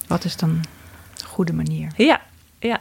[0.06, 1.92] Wat is dan een goede manier?
[1.96, 2.20] Ja,
[2.58, 2.80] ja.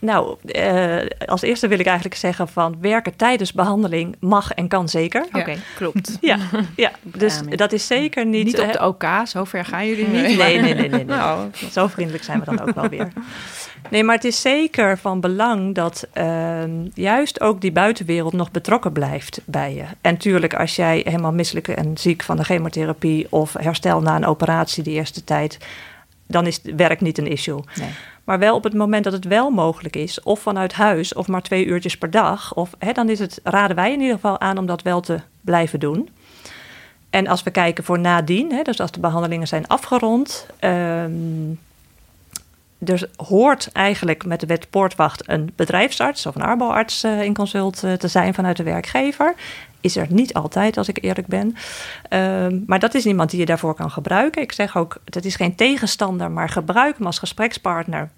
[0.00, 4.88] Nou, uh, als eerste wil ik eigenlijk zeggen van werken tijdens behandeling mag en kan
[4.88, 5.24] zeker.
[5.24, 6.16] Oké, okay, klopt.
[6.20, 6.38] Ja,
[6.76, 8.44] ja dus ja, dat is zeker niet...
[8.44, 10.22] Niet op de OK, zo ver gaan jullie niet.
[10.22, 10.74] Nee, nee, nee.
[10.74, 11.04] nee, nee.
[11.16, 13.08] nou, zo vriendelijk zijn we dan ook wel weer.
[13.90, 16.62] Nee, maar het is zeker van belang dat uh,
[16.94, 19.84] juist ook die buitenwereld nog betrokken blijft bij je.
[20.00, 24.26] En tuurlijk, als jij helemaal misselijk en ziek van de chemotherapie of herstel na een
[24.26, 25.58] operatie die eerste tijd,
[26.26, 27.60] dan is het werk niet een issue.
[27.74, 27.88] Nee.
[28.28, 31.42] Maar wel op het moment dat het wel mogelijk is, of vanuit huis, of maar
[31.42, 34.58] twee uurtjes per dag, of, hè, dan is het, raden wij in ieder geval aan
[34.58, 36.08] om dat wel te blijven doen.
[37.10, 41.10] En als we kijken voor nadien, hè, dus als de behandelingen zijn afgerond, ehm,
[42.78, 47.82] dus hoort eigenlijk met de wet poortwacht een bedrijfsarts of een arboarts uh, in consult
[47.84, 49.34] uh, te zijn vanuit de werkgever.
[49.80, 51.56] Is er niet altijd, als ik eerlijk ben.
[52.10, 54.42] Um, maar dat is iemand die je daarvoor kan gebruiken.
[54.42, 58.10] Ik zeg ook, dat is geen tegenstander, maar gebruik hem als gesprekspartner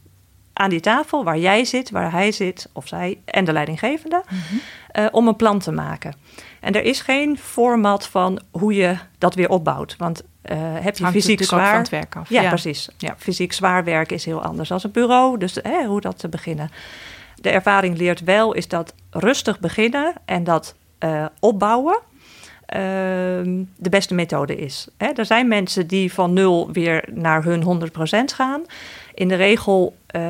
[0.61, 4.39] aan die tafel waar jij zit, waar hij zit of zij en de leidinggevende, mm
[4.49, 4.61] -hmm.
[5.05, 6.15] uh, om een plan te maken.
[6.61, 9.95] En er is geen format van hoe je dat weer opbouwt.
[9.99, 11.71] Want uh, heb je fysiek zwaar.
[11.71, 12.29] Van het werk af.
[12.29, 12.49] Ja, ja.
[12.49, 12.89] precies.
[12.99, 13.15] Ja.
[13.19, 15.39] Fysiek zwaar werk is heel anders dan een bureau.
[15.39, 16.71] Dus hè, hoe dat te beginnen.
[17.35, 21.99] De ervaring leert wel is dat rustig beginnen en dat uh, opbouwen.
[22.77, 22.79] Uh,
[23.77, 24.89] de beste methode is.
[24.97, 27.91] Hè, er zijn mensen die van nul weer naar hun
[28.33, 28.63] 100% gaan.
[29.15, 30.23] In de regel uh,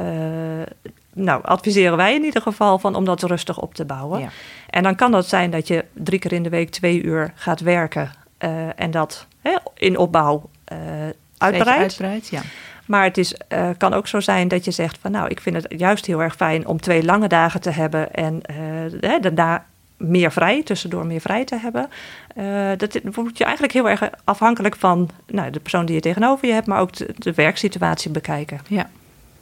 [1.14, 4.20] nou, adviseren wij in ieder geval van om dat rustig op te bouwen.
[4.20, 4.28] Ja.
[4.70, 7.60] En dan kan dat zijn dat je drie keer in de week twee uur gaat
[7.60, 10.78] werken uh, en dat hè, in opbouw uh,
[11.38, 11.82] uitbreidt.
[11.82, 12.42] uitbreidt ja.
[12.86, 15.56] Maar het is, uh, kan ook zo zijn dat je zegt van nou, ik vind
[15.56, 18.40] het juist heel erg fijn om twee lange dagen te hebben en
[19.00, 19.64] hè, daarna
[20.00, 21.88] meer vrij, tussendoor meer vrij te hebben.
[22.78, 26.52] dat wordt je eigenlijk heel erg afhankelijk van nou, de persoon die je tegenover je
[26.52, 28.60] hebt, maar ook de, de werksituatie bekijken.
[28.68, 28.90] Ja,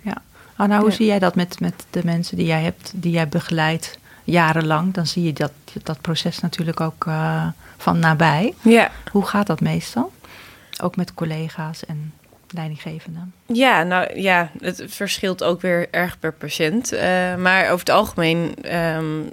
[0.01, 0.23] ja.
[0.57, 0.95] Anna, hoe ja.
[0.95, 4.95] zie jij dat met, met de mensen die jij hebt, die jij begeleidt jarenlang?
[4.95, 8.55] Dan zie je dat, dat proces natuurlijk ook uh, van nabij.
[8.63, 8.91] Ja.
[9.11, 10.13] Hoe gaat dat meestal?
[10.83, 12.13] Ook met collega's en
[12.49, 13.33] leidinggevenden?
[13.53, 16.93] Ja, nou ja, het verschilt ook weer erg per patiënt.
[16.93, 17.01] Uh,
[17.37, 18.55] maar over het algemeen,
[18.97, 19.29] um,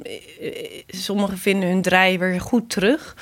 [0.87, 3.15] sommigen vinden hun draai weer goed terug.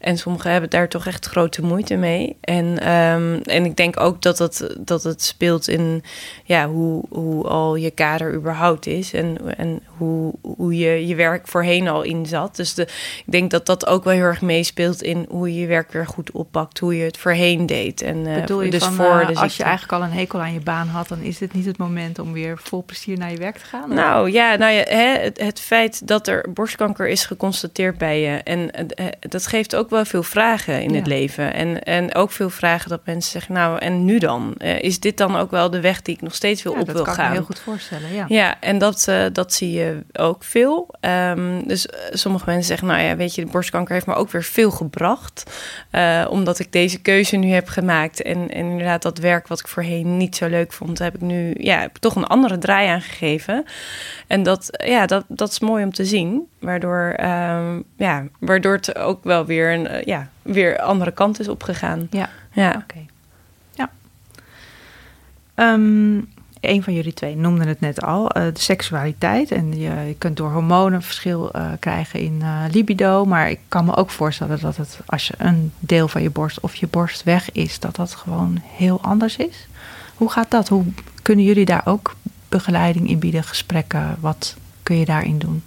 [0.00, 2.36] En sommigen hebben daar toch echt grote moeite mee.
[2.40, 6.02] En, um, en ik denk ook dat het, dat het speelt in
[6.44, 9.12] ja, hoe, hoe al je kader überhaupt is.
[9.12, 12.56] En, en hoe, hoe je je werk voorheen al inzat.
[12.56, 12.82] Dus de,
[13.26, 16.06] ik denk dat dat ook wel heel erg meespeelt in hoe je je werk weer
[16.06, 16.78] goed oppakt.
[16.78, 18.02] Hoe je het voorheen deed.
[18.02, 20.33] En, uh, Bedoel je dus van, voor uh, de als je eigenlijk al een hekel
[20.40, 21.08] aan je baan had...
[21.08, 23.84] dan is dit niet het moment om weer vol plezier naar je werk te gaan?
[23.84, 23.96] Of?
[23.96, 28.36] Nou ja, nou ja hè, het, het feit dat er borstkanker is geconstateerd bij je...
[28.36, 28.70] en
[29.00, 30.96] uh, dat geeft ook wel veel vragen in ja.
[30.96, 31.54] het leven.
[31.54, 33.54] En, en ook veel vragen dat mensen zeggen...
[33.54, 34.54] nou, en nu dan?
[34.58, 36.90] Uh, is dit dan ook wel de weg die ik nog steeds wil ja, op
[36.90, 37.04] wil gaan?
[37.04, 38.24] Dat kan ik me heel goed voorstellen, ja.
[38.28, 40.94] Ja, en dat, uh, dat zie je ook veel.
[41.00, 42.88] Um, dus sommige mensen zeggen...
[42.88, 45.52] nou ja, weet je, de borstkanker heeft me ook weer veel gebracht.
[45.92, 48.22] Uh, omdat ik deze keuze nu heb gemaakt.
[48.22, 50.98] En, en inderdaad dat werk wat ik voorheen niet zo leuk vond...
[50.98, 53.64] heb ik nu ja, heb toch een andere draai aangegeven.
[54.26, 56.48] En dat, ja, dat, dat is mooi om te zien.
[56.58, 62.06] Waardoor, um, ja, waardoor het ook wel weer een ja, weer andere kant is opgegaan.
[62.10, 62.68] Ja, ja.
[62.68, 62.78] oké.
[62.78, 63.06] Okay.
[63.72, 63.90] Ja.
[65.72, 66.32] Um,
[66.64, 69.50] een van jullie twee noemde het net al, uh, de seksualiteit.
[69.52, 73.24] En je, je kunt door hormonen verschil uh, krijgen in uh, libido.
[73.24, 76.60] Maar ik kan me ook voorstellen dat het, als je een deel van je borst
[76.60, 79.66] of je borst weg is, dat dat gewoon heel anders is.
[80.14, 80.68] Hoe gaat dat?
[80.68, 80.84] Hoe
[81.22, 82.16] kunnen jullie daar ook
[82.48, 84.16] begeleiding in bieden, gesprekken?
[84.20, 85.62] Wat kun je daarin doen?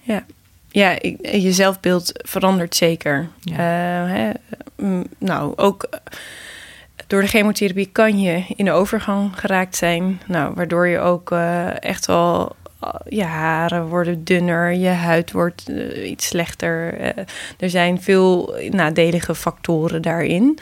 [0.00, 0.24] Ja,
[0.68, 3.28] ja, ik, je zelfbeeld verandert zeker.
[3.40, 3.52] Ja.
[3.52, 4.30] Uh, hè,
[5.18, 5.88] nou, ook
[7.06, 10.20] door de chemotherapie kan je in de overgang geraakt zijn.
[10.26, 12.56] Nou, waardoor je ook uh, echt wel
[13.08, 17.00] je haren worden dunner, je huid wordt uh, iets slechter.
[17.00, 17.24] Uh,
[17.58, 20.58] er zijn veel nadelige factoren daarin.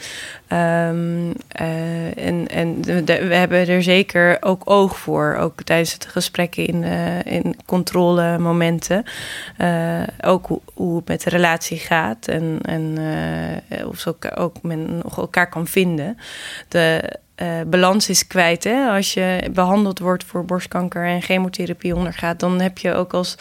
[0.51, 1.27] Um,
[1.61, 6.83] uh, en en we hebben er zeker ook oog voor, ook tijdens het gesprekken in,
[7.23, 9.03] in controlemomenten.
[10.21, 12.97] ook hoe, hoe het met de relatie gaat en, en
[13.87, 16.17] of ze ook, ook men nog elkaar kan vinden.
[16.67, 18.63] De, uh, balans is kwijt.
[18.63, 18.89] Hè?
[18.89, 23.37] Als je behandeld wordt voor borstkanker en chemotherapie ondergaat, dan heb je ook als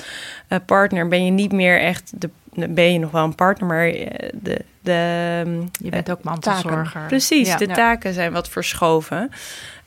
[0.49, 2.31] uh, partner, ben je niet meer echt de.
[2.69, 3.91] Ben je nog wel een partner, maar
[4.33, 4.65] de.
[4.81, 7.07] de je bent ook mantelzorger.
[7.07, 7.57] Precies, ja.
[7.57, 9.31] de taken zijn wat verschoven.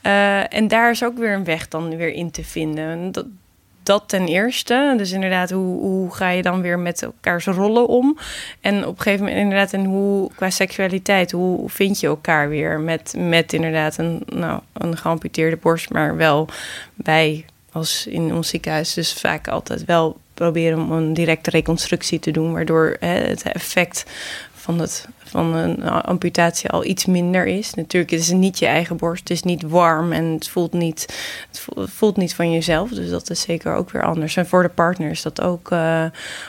[0.04, 3.12] Uh, en daar is ook weer een weg dan weer in te vinden.
[3.12, 3.26] Dat,
[3.84, 4.94] dat ten eerste.
[4.98, 8.18] Dus inderdaad, hoe, hoe ga je dan weer met elkaars rollen om?
[8.62, 12.80] En op een gegeven moment inderdaad, en hoe qua seksualiteit, hoe vind je elkaar weer
[12.80, 16.48] met, met inderdaad een, nou, een geamputeerde borst, maar wel
[16.96, 22.32] wij als in ons ziekenhuis dus vaak altijd wel proberen om een directe reconstructie te
[22.32, 24.06] doen, waardoor hè, het effect
[24.70, 27.74] van, het, van een amputatie al iets minder is.
[27.74, 31.06] Natuurlijk is het niet je eigen borst, het is niet warm en het voelt niet,
[31.50, 32.90] het voelt niet van jezelf.
[32.90, 34.36] Dus dat is zeker ook weer anders.
[34.36, 36.06] En voor de partner is dat ook, uh,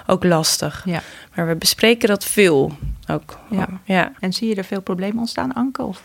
[0.06, 0.83] ook lastig.
[0.85, 1.02] Ja.
[1.35, 2.72] Maar we bespreken dat veel
[3.11, 3.38] ook.
[3.50, 3.68] Ja.
[3.85, 4.12] ja.
[4.20, 5.83] En zie je er veel problemen ontstaan, Anke?
[5.83, 6.02] Of?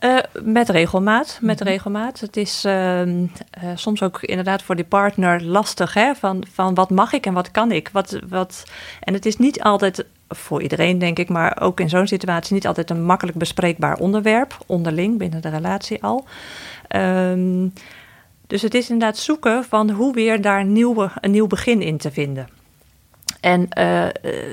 [0.00, 1.68] Uh, met regelmaat, met Mhm.
[1.68, 2.20] regelmaat.
[2.20, 6.14] Het is ehm, eh, soms ook inderdaad voor die partner lastig, hè?
[6.14, 7.88] Van, van wat mag ik en wat kan ik?
[7.92, 8.64] Wat, wat...
[9.00, 12.66] En het is niet altijd, voor iedereen denk ik, maar ook in zo'n situatie niet
[12.66, 16.24] altijd een makkelijk bespreekbaar onderwerp, onderling binnen de relatie al.
[16.88, 17.68] Ehm,
[18.46, 22.10] dus het is inderdaad zoeken van hoe weer daar nieuwe, een nieuw begin in te
[22.10, 22.48] vinden.
[23.40, 24.04] En eh,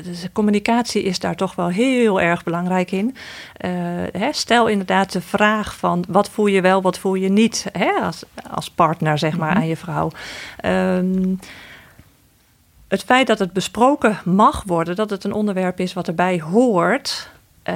[0.03, 3.15] dus communicatie is daar toch wel heel erg belangrijk in.
[3.57, 3.71] Eh,
[4.11, 7.91] hè, stel inderdaad de vraag van wat voel je wel, wat voel je niet hè,
[7.91, 9.57] als, als partner zeg maar Mhm.
[9.57, 10.11] aan je vrouw.
[10.57, 11.35] Ehm,
[12.87, 17.29] het feit dat het besproken mag worden, dat het een onderwerp is wat erbij hoort,
[17.63, 17.75] eh,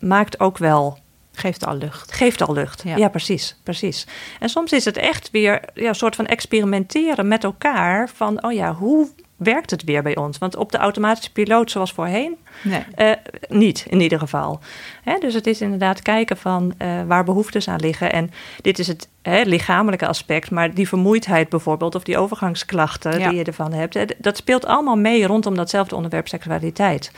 [0.00, 0.98] maakt ook wel
[1.32, 2.12] Geeft al lucht.
[2.12, 2.82] geeft al lucht.
[2.84, 2.96] Ja.
[2.96, 4.06] Ja, precies, precies.
[4.40, 8.08] En soms is het echt weer ja, een soort van experimenteren met elkaar.
[8.08, 9.08] Van, oh ja, hoe
[9.42, 10.38] werkt het weer bij ons?
[10.38, 12.84] Want op de automatische piloot zoals voorheen, Nee.
[12.94, 13.10] eh,
[13.48, 14.60] niet in ieder geval.
[15.02, 18.12] Hè, dus het is inderdaad kijken van eh, waar behoeftes aan liggen.
[18.12, 21.94] En dit is het hè, lichamelijke aspect, maar die vermoeidheid bijvoorbeeld...
[21.94, 23.28] of die overgangsklachten Ja.
[23.28, 23.98] die je ervan hebt...
[24.18, 27.12] dat speelt allemaal mee rondom datzelfde onderwerp seksualiteit.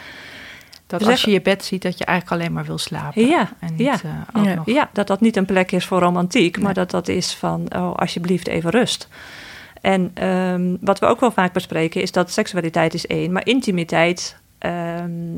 [0.87, 3.26] Dat We als je je bed ziet, dat je eigenlijk alleen maar wil slapen.
[3.26, 3.92] Ja, En niet ja.
[4.04, 4.54] eh, ook Ja.
[4.54, 4.66] nog...
[4.66, 6.64] Ja, dat dat niet een plek is voor romantiek, Nee.
[6.64, 9.08] maar dat dat is van, oh, alsjeblieft even rust.
[9.84, 14.36] En ehm, wat we ook wel vaak bespreken is dat seksualiteit is één, maar intimiteit,
[14.58, 15.36] ehm,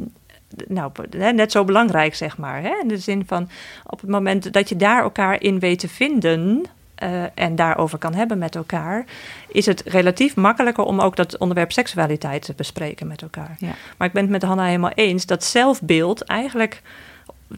[0.68, 2.62] nou, net zo belangrijk, zeg maar.
[2.62, 2.78] Hè?
[2.82, 3.48] In de zin van,
[3.87, 6.62] op het moment dat je daar elkaar in weet te vinden...
[6.94, 9.04] eh, en daarover kan hebben met elkaar,
[9.48, 13.56] is het relatief makkelijker om ook dat onderwerp seksualiteit te bespreken met elkaar.
[13.59, 13.74] Ja.
[13.96, 16.82] Maar ik ben het met Hanna helemaal eens dat zelfbeeld eigenlijk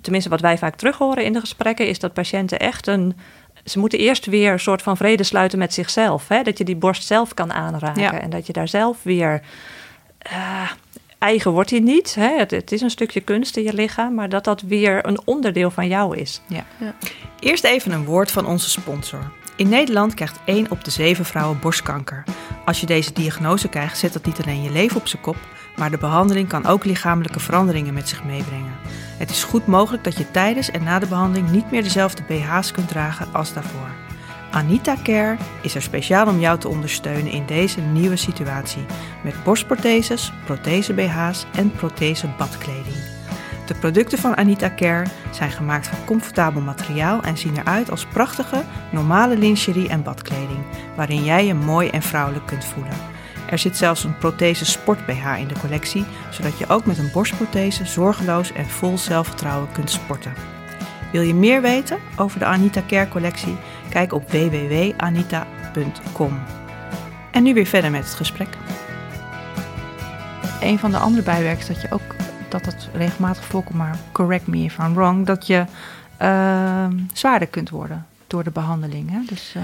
[0.00, 3.16] tenminste wat wij vaak terug horen in de gesprekken, is dat patiënten echt een.
[3.68, 6.28] Ze moeten eerst weer een soort van vrede sluiten met zichzelf.
[6.28, 6.42] Hè?
[6.42, 8.20] Dat je die borst zelf kan aanraken Ja.
[8.20, 9.40] en dat je daar zelf weer.
[10.18, 10.70] eh,
[11.18, 12.14] eigen wordt die niet.
[12.14, 12.36] Hè?
[12.38, 15.70] Het, het is een stukje kunst in je lichaam, maar dat dat weer een onderdeel
[15.70, 16.40] van jou is.
[17.40, 19.30] Eerst even een woord van onze sponsor.
[19.56, 22.24] In Nederland krijgt 1 op de 7 vrouwen borstkanker.
[22.64, 25.36] Als je deze diagnose krijgt, zet dat niet alleen je leven op zijn kop,
[25.78, 28.76] maar de behandeling kan ook lichamelijke veranderingen met zich meebrengen.
[29.18, 32.70] Het is goed mogelijk dat je tijdens en na de behandeling niet meer dezelfde BH's
[32.70, 33.90] kunt dragen als daarvoor.
[34.50, 38.84] Anita Care is er speciaal om jou te ondersteunen in deze nieuwe situatie
[39.22, 42.96] met borstprotheses, prothese BH's en prothese badkleding.
[43.66, 48.64] De producten van Anita Care zijn gemaakt van comfortabel materiaal en zien eruit als prachtige,
[48.92, 50.64] normale lingerie en badkleding,
[50.96, 53.16] waarin jij je mooi en vrouwelijk kunt voelen.
[53.48, 57.10] Er zit zelfs een prothese sport BH in de collectie, zodat je ook met een
[57.12, 60.32] borstprothese zorgeloos en vol zelfvertrouwen kunt sporten.
[61.12, 63.56] Wil je meer weten over de Anita Care collectie?
[63.90, 66.38] Kijk op www.anita.com.
[67.30, 68.48] En nu weer verder met het gesprek.
[70.60, 72.14] Een van de andere bijwerkingen is dat je ook
[72.48, 75.64] dat het regelmatig voorkomt, maar correct me if I'm wrong, dat je
[76.16, 79.28] ehm, zwaarder kunt worden door de behandeling.
[79.28, 79.62] Dus, eh,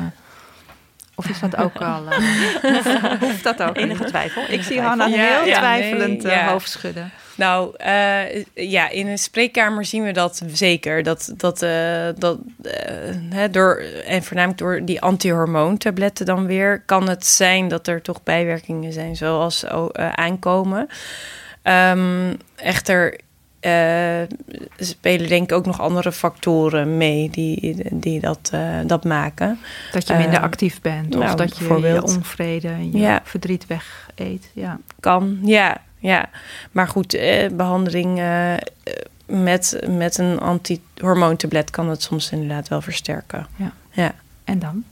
[1.15, 2.03] of is dat ook al?
[2.09, 3.77] eh, hoeft dat ook?
[3.77, 4.43] Enige twijfel.
[4.49, 6.51] Ik zie Hanna heel ja, twijfelend nee, eh, ja.
[6.51, 7.13] hoofd schudden.
[7.37, 11.03] Nou, eh, ja, in een spreekkamer zien we dat zeker.
[11.03, 12.39] Dat, dat, eh, dat
[13.29, 18.23] hè, door, en voornamelijk door die antihormoontabletten dan weer, kan het zijn dat er toch
[18.23, 20.89] bijwerkingen zijn, zoals oh, eh, aankomen.
[21.63, 23.21] Ehm, echter
[23.65, 24.37] eh,
[24.79, 29.59] spelen denk ik ook nog andere factoren mee die, die dat, eh, dat maken.
[29.93, 33.21] Dat je minder Eh, actief bent of nou, dat je je onvrede en je Ja.
[33.25, 34.51] verdriet weg eet.
[34.53, 34.79] Ja.
[35.01, 35.77] Kan, ja.
[35.99, 36.29] ja.
[36.73, 38.59] Maar goed, eh, behandeling eh, eh,
[39.27, 43.47] met, met een antihormoontablet kan het soms inderdaad wel versterken.
[43.57, 43.73] Ja.
[43.91, 44.15] Ja.
[44.45, 44.85] En dan?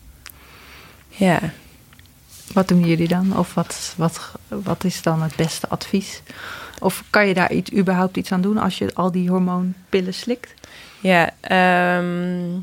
[1.08, 1.38] ja.
[2.52, 3.38] Wat doen jullie dan?
[3.38, 6.22] Of wat, wat, wat is dan het beste advies?
[6.82, 10.54] Of kan je daar iets, überhaupt iets aan doen als je al die hormoonpillen slikt?
[11.00, 12.58] Ja, ehm,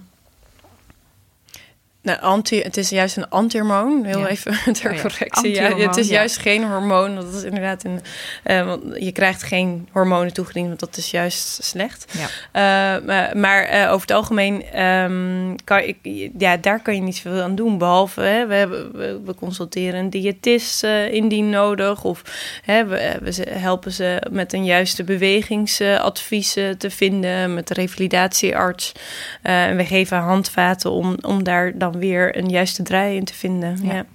[2.20, 4.04] anti, het is juist een antihormoon.
[4.06, 4.28] Heel Ja.
[4.28, 5.54] even ter Oh correctie.
[5.54, 7.16] Ja, het is juist geen hormoon.
[7.16, 8.02] Dat is inderdaad een.
[8.44, 12.14] eh, want je krijgt geen hormonen toegediend, want dat is juist slecht.
[12.52, 12.98] Ja.
[12.98, 15.98] Eh, maar eh, over het algemeen ehm, kan ik,
[16.38, 17.78] ja, daar kan je niet zoveel aan doen.
[17.78, 22.04] Behalve, hè, we, hebben, we, we consulteren een diëtist indien nodig.
[22.04, 22.22] Of
[22.66, 27.54] hè, we, we helpen ze met een juiste bewegingsadviezen te vinden.
[27.54, 28.92] Met de revalidatiearts.
[29.42, 33.80] En we geven handvaten om, om daar dan weer een juiste draai in te vinden.
[33.84, 34.06] Ja.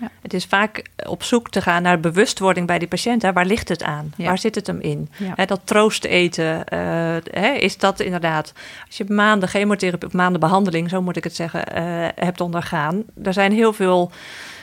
[0.00, 0.10] Ja.
[0.22, 3.22] Het is vaak op zoek te gaan naar bewustwording bij die patiënt.
[3.22, 3.32] Hè.
[3.32, 4.12] Waar ligt het aan?
[4.16, 4.24] Ja.
[4.26, 5.08] Waar zit het hem in?
[5.16, 5.32] Ja.
[5.36, 6.78] Hè, dat troost eten, eh,
[7.30, 8.52] hè, is dat inderdaad...
[8.86, 13.04] Als je maanden chemotherapie of maanden behandeling, zo moet ik het zeggen, eh, hebt ondergaan.
[13.22, 14.10] Er zijn heel veel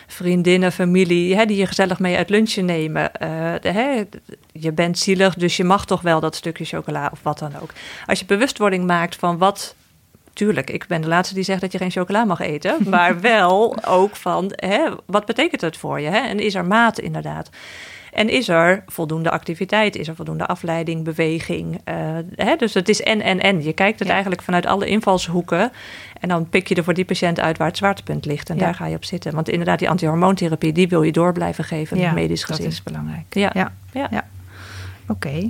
[0.07, 3.13] vriendinnen, familie, hè, die je gezellig mee uit lunchen nemen.
[3.13, 4.03] Eh, de- hè,
[4.51, 7.69] je bent zielig, dus je mag toch wel dat stukje chocola of wat dan ook.
[8.05, 9.75] Als je bewustwording maakt van wat...
[10.41, 12.77] tuurlijk, ik ben de laatste die zegt dat je geen chocola mag eten.
[12.89, 16.09] Maar wel ook van, hè, wat betekent het voor je?
[16.09, 16.17] Hè?
[16.17, 17.49] En is er maat inderdaad?
[18.13, 19.95] En is er voldoende activiteit?
[19.95, 21.81] Is er voldoende afleiding, beweging?
[21.85, 21.95] Uh,
[22.35, 22.55] hè?
[22.55, 23.63] Dus het is en, en, en.
[23.63, 25.71] Je kijkt het eigenlijk vanuit alle invalshoeken.
[26.19, 28.49] En dan pik je er voor die patiënt uit waar het zwaartepunt ligt.
[28.49, 29.35] En daar ga je op zitten.
[29.35, 32.63] Want inderdaad, die antihormoontherapie, die wil je door blijven geven, ja, medisch gezien.
[32.63, 33.25] dat is belangrijk.
[33.29, 33.71] Ja, ja.
[33.91, 34.27] ja.
[35.07, 35.49] Oké.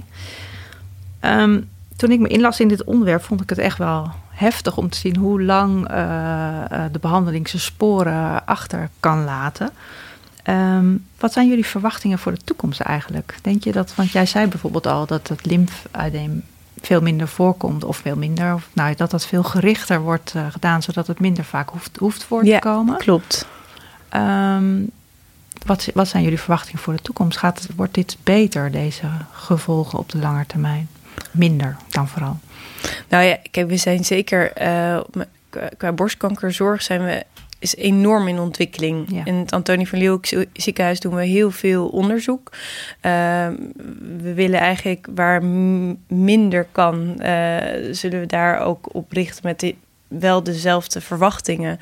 [1.20, 1.62] Ehm,
[1.96, 4.98] toen ik me inlas in dit onderwerp, vond ik het echt wel heftig om te
[4.98, 5.96] zien hoe lang uh,
[6.92, 9.70] de behandeling zijn sporen achter kan laten.
[10.44, 13.38] Ehm, wat zijn jullie verwachtingen voor de toekomst eigenlijk?
[13.42, 16.44] Denk je dat, want jij zei bijvoorbeeld al dat het lymfuideem
[16.82, 20.82] veel minder voorkomt, of veel minder, of nou, dat dat veel gerichter wordt uh, gedaan,
[20.82, 22.98] zodat het minder vaak hoeft, hoeft voor te komen.
[22.98, 23.48] Klopt.
[24.16, 24.90] Um,
[25.66, 27.38] wat, wat zijn jullie verwachtingen voor de toekomst?
[27.38, 30.88] Gaat, wordt dit beter, deze gevolgen op de lange termijn?
[31.32, 32.40] Minder dan vooral?
[33.10, 35.00] Nou ja, kijk, we zijn zeker uh,
[35.78, 37.26] qua borstkankerzorg zijn we
[37.62, 39.26] is enorm in ontwikkeling.
[39.26, 42.52] In het Antonie van Leeuwenhoek ziekenhuis doen we heel veel onderzoek.
[43.02, 43.56] Ehm,
[44.18, 45.44] we willen eigenlijk waar
[46.08, 47.58] minder kan, uh,
[47.92, 49.76] zullen we daar ook op richten met de
[50.20, 51.80] wel dezelfde verwachtingen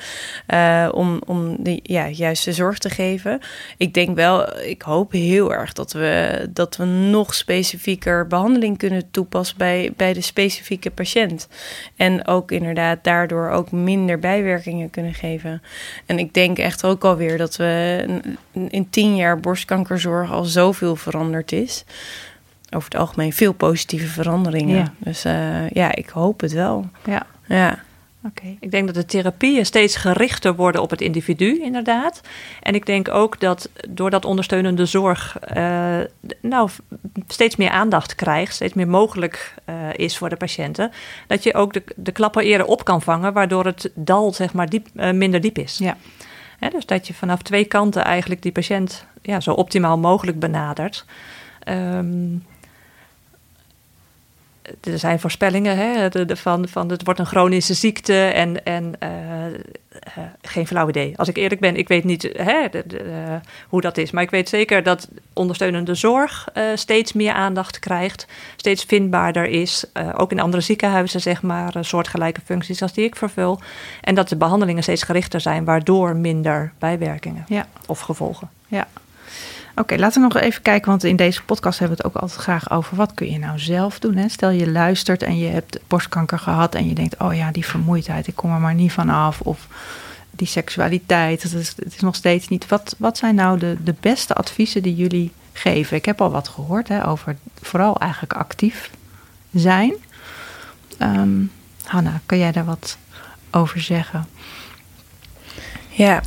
[0.47, 3.39] uh, om, om de ja, juiste zorg te geven.
[3.77, 9.11] Ik denk wel, ik hoop heel erg dat we, dat we nog specifieker behandeling kunnen
[9.11, 11.47] toepassen bij, bij de specifieke patiënt.
[11.95, 15.61] En ook inderdaad daardoor ook minder bijwerkingen kunnen geven.
[16.05, 18.05] En ik denk echt ook alweer dat we
[18.69, 21.85] in tien jaar borstkankerzorg al zoveel veranderd is
[22.71, 24.93] over het algemeen veel positieve veranderingen.
[24.97, 26.89] Dus uh, ja, ik hoop het wel.
[27.05, 27.25] Ja.
[27.47, 27.79] ja.
[28.23, 28.57] Oké.
[28.59, 32.21] Ik denk dat de therapieën steeds gerichter worden op het individu, inderdaad.
[32.61, 35.97] En ik denk ook dat doordat ondersteunende zorg uh,
[36.41, 36.69] nou,
[37.27, 40.91] steeds meer aandacht krijgt, steeds meer mogelijk uh, is voor de patiënten,
[41.27, 44.69] dat je ook de, de klappen eerder op kan vangen, waardoor het dal zeg maar,
[44.69, 45.77] diep, uh, minder diep is.
[45.77, 45.97] Ja.
[46.69, 51.05] dus dat je vanaf twee kanten eigenlijk die patiënt ja, zo optimaal mogelijk benadert.
[51.67, 52.45] Um,
[54.81, 58.93] er zijn voorspellingen hè, de, de, van, van het wordt een chronische ziekte en, en
[59.03, 59.09] uh,
[60.17, 61.17] uh, geen flauw idee.
[61.17, 63.35] Als ik eerlijk ben, ik weet niet hè, de, uh,
[63.67, 64.11] hoe dat is.
[64.11, 68.27] Maar ik weet zeker dat ondersteunende zorg steeds meer aandacht krijgt.
[68.55, 69.85] Steeds vindbaarder is.
[70.15, 73.59] ook in andere ziekenhuizen, zeg maar, soortgelijke functies als die ik vervul.
[74.01, 77.67] En dat de behandelingen steeds gerichter zijn, waardoor minder bijwerkingen ja.
[77.85, 78.49] of gevolgen.
[78.67, 78.87] Ja.
[79.79, 82.41] Oké, laten we nog even kijken, want in deze podcast hebben we het ook altijd
[82.41, 84.15] graag over wat kun je nou zelf doen.
[84.15, 84.29] Hè?
[84.29, 88.27] Stel je luistert en je hebt borstkanker gehad en je denkt, oh ja, die vermoeidheid,
[88.27, 89.41] ik kom er maar niet van af.
[89.41, 89.67] Of
[90.31, 92.67] die seksualiteit, het is, nog steeds niet.
[92.67, 95.97] Wat, wat zijn nou de, de beste adviezen die jullie geven?
[95.97, 98.89] Ik heb al wat gehoord hè, over vooral eigenlijk actief
[99.53, 99.93] zijn.
[101.01, 101.51] Um,
[101.83, 102.97] Hanna, kan jij daar wat
[103.51, 104.27] over zeggen?
[105.89, 106.21] Ja,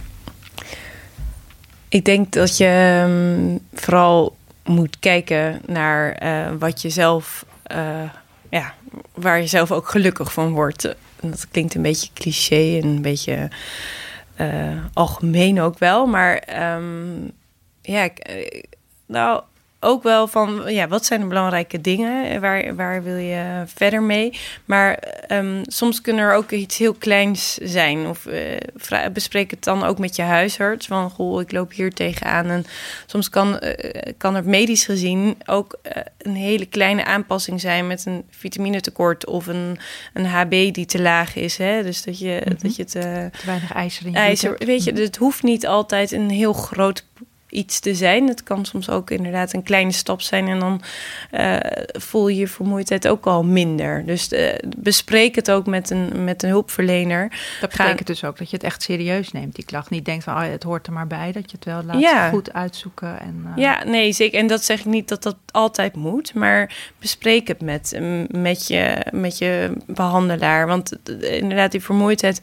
[1.93, 8.11] ik denk dat je ehm, vooral moet kijken naar uh, wat je zelf, uh,
[8.51, 8.75] ja,
[9.15, 10.95] waar je zelf ook gelukkig van wordt.
[11.21, 13.49] Dat klinkt een beetje cliché en een beetje
[14.41, 16.07] uh, algemeen ook wel.
[16.07, 17.31] Maar um,
[17.83, 18.09] ja,
[19.07, 19.43] nou,
[19.85, 22.41] ook wel van, ja, wat zijn de belangrijke dingen?
[22.41, 24.39] Waar, waar wil je verder mee?
[24.65, 28.07] Maar um, soms kunnen er ook iets heel kleins zijn.
[28.07, 30.87] Of uh, bespreek het dan ook met je huisarts.
[30.87, 32.47] Van, goh, ik loop hier tegenaan.
[32.47, 32.65] En
[33.07, 33.73] soms kan, uh,
[34.17, 37.87] kan er medisch gezien ook uh, een hele kleine aanpassing zijn...
[37.87, 39.79] met een vitaminetekort of een,
[40.13, 41.57] een HB die te laag is.
[41.57, 41.83] Hè?
[41.83, 42.63] Dus dat je, mm -hmm.
[42.63, 46.13] dat je te, te weinig ijzer in je ijzer, Weet je, het hoeft niet altijd
[46.13, 47.05] een heel groot
[47.53, 48.29] iets te zijn.
[48.29, 50.83] Het kan soms ook inderdaad een kleine stap zijn en dan
[51.33, 54.07] uh, voel je je vermoeidheid ook al minder.
[54.07, 57.29] Dus uh, bespreek het ook met een, met een hulpverlener.
[57.61, 58.05] Dat betekent Ga...
[58.05, 59.91] dus ook dat je het echt serieus neemt, die klacht.
[59.91, 62.29] Niet denkt van, oh, het hoort er maar bij, dat je het wel laat ja.
[62.29, 63.21] goed uitzoeken.
[63.21, 63.53] En, uh...
[63.57, 64.39] Ja, nee, zeker.
[64.39, 69.07] En dat zeg ik niet dat dat altijd moet, maar bespreek het met, met, je,
[69.13, 70.67] met je behandelaar.
[70.67, 72.41] Want inderdaad, die vermoeidheid,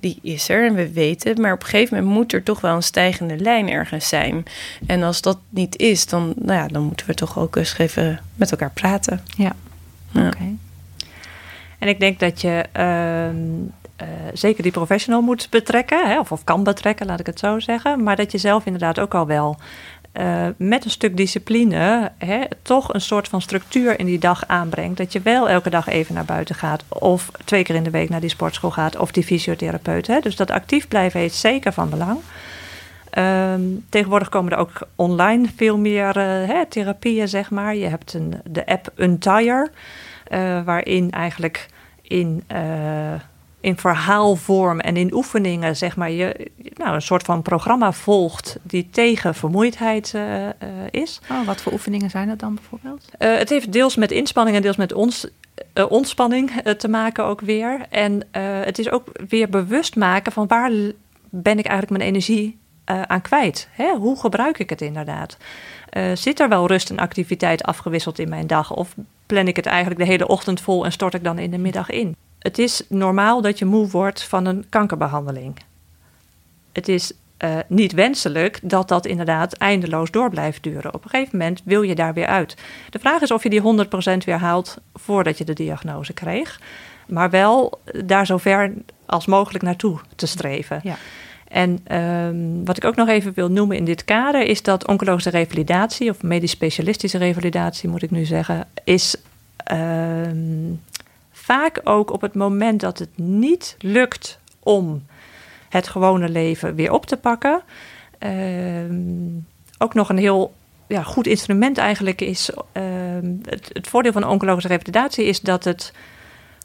[0.00, 1.38] die is er en we weten het.
[1.38, 4.44] Maar op een gegeven moment moet er toch wel een stijgende lijn ergens zijn.
[4.86, 8.20] En als dat niet is, dan, nou ja, dan moeten we toch ook eens even
[8.34, 9.20] met elkaar praten.
[9.36, 9.52] Ja,
[10.10, 10.26] ja.
[10.26, 10.56] oké.
[11.78, 16.44] En ik denk dat je uh, uh, zeker die professional moet betrekken, hè, of, of
[16.44, 18.02] kan betrekken, laat ik het zo zeggen.
[18.02, 19.58] Maar dat je zelf inderdaad ook al wel
[20.20, 24.96] uh, met een stuk discipline hè, toch een soort van structuur in die dag aanbrengt.
[24.96, 26.84] Dat je wel elke dag even naar buiten gaat.
[26.88, 28.96] Of twee keer in de week naar die sportschool gaat.
[28.96, 30.06] Of die fysiotherapeut.
[30.06, 30.20] Hè.
[30.20, 32.18] Dus dat actief blijven is zeker van belang.
[33.18, 37.76] Um, tegenwoordig komen er ook online veel meer uh, hè, therapieën, zeg maar.
[37.76, 39.70] Je hebt een, de app Untire,
[40.32, 41.66] uh, waarin eigenlijk
[42.02, 43.12] in uh,
[43.60, 48.88] in verhaalvorm en in oefeningen, zeg maar, je nou, een soort van programma volgt die
[48.90, 50.14] tegen vermoeidheid
[50.90, 51.20] is.
[51.30, 53.08] Oh, wat voor oefeningen zijn dat dan bijvoorbeeld?
[53.18, 55.26] Het heeft deels met inspanning en deels met ons,
[55.88, 57.86] ontspanning te maken ook weer.
[57.90, 58.26] En
[58.64, 60.70] het is ook weer bewust maken van waar
[61.30, 63.68] ben ik eigenlijk mijn energie aan kwijt?
[63.70, 63.94] Hè?
[63.96, 65.36] Hoe gebruik ik het inderdaad?
[66.14, 68.70] zit er wel rust en activiteit afgewisseld in mijn dag?
[68.70, 68.94] Of
[69.26, 71.90] plan ik het eigenlijk de hele ochtend vol en stort ik dan in de middag
[71.90, 72.16] in?
[72.38, 75.56] Het is normaal dat je moe wordt van een kankerbehandeling.
[76.72, 77.12] Het is
[77.44, 80.94] uh, niet wenselijk dat dat inderdaad eindeloos door blijft duren.
[80.94, 82.56] Op een gegeven moment wil je daar weer uit.
[82.90, 83.86] De vraag is of je die
[84.22, 86.60] 100% weer haalt voordat je de diagnose kreeg.
[87.06, 88.72] Maar wel daar zo ver
[89.06, 90.80] als mogelijk naartoe te streven.
[90.82, 90.96] Ja.
[91.52, 95.30] En um, wat ik ook nog even wil noemen in dit kader is dat oncologische
[95.30, 99.16] revalidatie, of medisch specialistische revalidatie moet ik nu zeggen, is
[99.72, 100.82] um,
[101.30, 105.06] vaak ook op het moment dat het niet lukt om
[105.68, 107.62] het gewone leven weer op te pakken,
[108.18, 108.94] ehm,
[109.78, 110.54] ook nog een heel
[110.86, 112.50] ja, goed instrument eigenlijk is.
[112.72, 115.92] Ehm, het, het, voordeel van oncologische revalidatie is dat het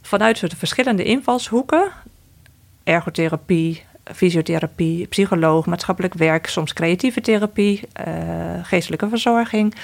[0.02, 1.92] vanuit de verschillende invalshoeken,
[2.84, 3.84] ergotherapie,
[4.14, 8.14] fysiotherapie, psycholoog, maatschappelijk werk, soms creatieve therapie, uh,
[8.64, 9.76] geestelijke verzorging,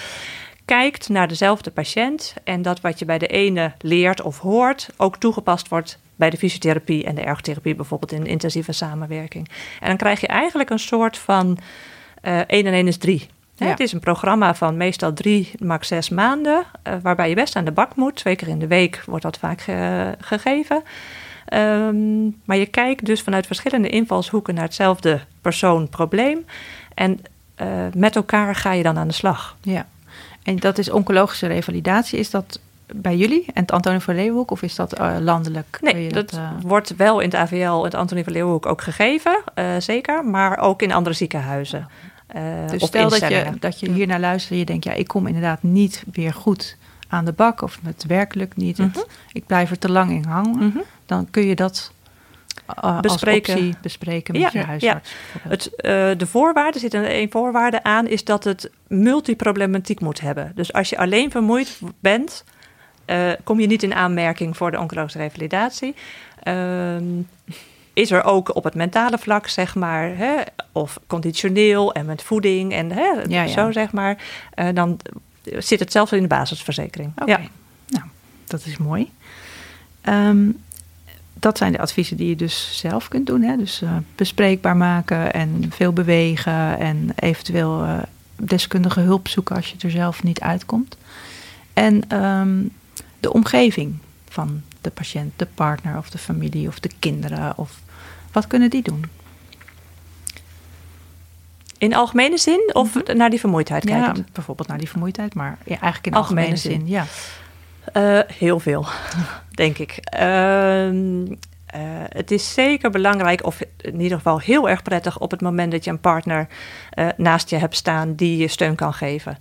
[0.66, 5.18] kijkt naar dezelfde patiënt en dat wat je bij de ene leert of hoort ook
[5.18, 9.50] toegepast wordt bij de fysiotherapie en de ergotherapie bijvoorbeeld in intensieve samenwerking.
[9.80, 11.58] En dan krijg je eigenlijk een soort van
[12.24, 13.28] uh, eh, 1 en 1 is 3.
[13.58, 17.66] Het is een programma van meestal drie, max zes maanden, uh, waarbij je best aan
[17.66, 18.16] de bak moet.
[18.16, 20.84] Twee keer in de week wordt dat vaak ge gegeven.
[21.56, 26.45] Um, maar je kijkt dus vanuit verschillende invalshoeken naar hetzelfde persoon, probleem.
[26.93, 27.20] En
[27.62, 29.58] uh, met elkaar ga je dan aan de slag.
[29.62, 29.88] Ja.
[30.43, 32.20] En dat is oncologische revalidatie.
[32.20, 32.60] Is dat
[32.95, 35.78] bij jullie en het Antonie van Leeuwenhoek of is dat uh, landelijk?
[35.82, 36.49] Nee, dat, dat uh...
[36.62, 39.43] wordt wel in het AVL, het Antonie van Leeuwenhoek ook gegeven,
[39.78, 41.88] zeker, maar ook in andere ziekenhuizen.
[42.70, 45.28] dus stel dat je, dat je hier naar luistert en je denkt, ja, ik kom
[45.28, 46.78] inderdaad niet weer goed
[47.14, 49.01] aan de bak of het werkelijk niet, mm -hmm.
[49.01, 50.84] het, ik blijf er te lang in hangen, mm -hmm.
[51.05, 51.91] dan kun je dat
[52.84, 53.76] uh, bespreken.
[53.82, 55.11] bespreken met ja, je huisarts.
[55.34, 55.49] Ja.
[55.49, 55.72] Het, uh,
[56.18, 60.51] de voorwaarde, zit een, een voorwaarde aan, is dat het multiproblematiek moet hebben.
[60.55, 62.43] Dus als je alleen vermoeid bent,
[63.05, 65.95] uh, kom je niet in aanmerking voor de oncologische revalidatie.
[66.43, 67.03] Ehm,
[67.93, 70.36] is er ook op het mentale vlak, zeg maar, hè,
[70.72, 74.18] of conditioneel en met voeding en hè, ja, zo, zeg maar,
[74.74, 74.99] dan
[75.44, 77.12] zit het zelfs in de basisverzekering.
[77.16, 77.41] Okay.
[77.41, 77.50] Ja.
[77.88, 78.04] Nou,
[78.48, 79.12] dat is mooi.
[80.10, 80.62] Um,
[81.34, 83.41] dat zijn de adviezen die je dus zelf kunt doen.
[83.41, 83.58] Hè?
[83.58, 87.98] Dus uh, bespreekbaar maken en veel bewegen en eventueel uh,
[88.36, 90.98] deskundige hulp zoeken als je er zelf niet uitkomt.
[91.74, 92.72] En um,
[93.20, 93.96] de omgeving
[94.30, 97.58] van de patiënt, de partner of de familie of de kinderen.
[97.58, 97.80] Of
[98.32, 99.06] wat kunnen die doen?
[101.84, 103.18] In algemene zin of -hmm.
[103.18, 104.16] naar die vermoeidheid kijken?
[104.16, 106.88] Ja, bijvoorbeeld naar die vermoeidheid, maar ja, eigenlijk in algemene, algemene zin.
[106.88, 106.88] zin.
[106.88, 107.06] Ja.
[107.94, 108.86] Uh, heel veel,
[109.62, 110.00] denk ik.
[110.20, 111.42] Uh, uh,
[112.10, 115.84] het is zeker belangrijk, of in ieder geval heel erg prettig, op het moment dat
[115.84, 116.48] je een partner
[116.90, 119.38] eh, naast je hebt staan die je steun kan geven.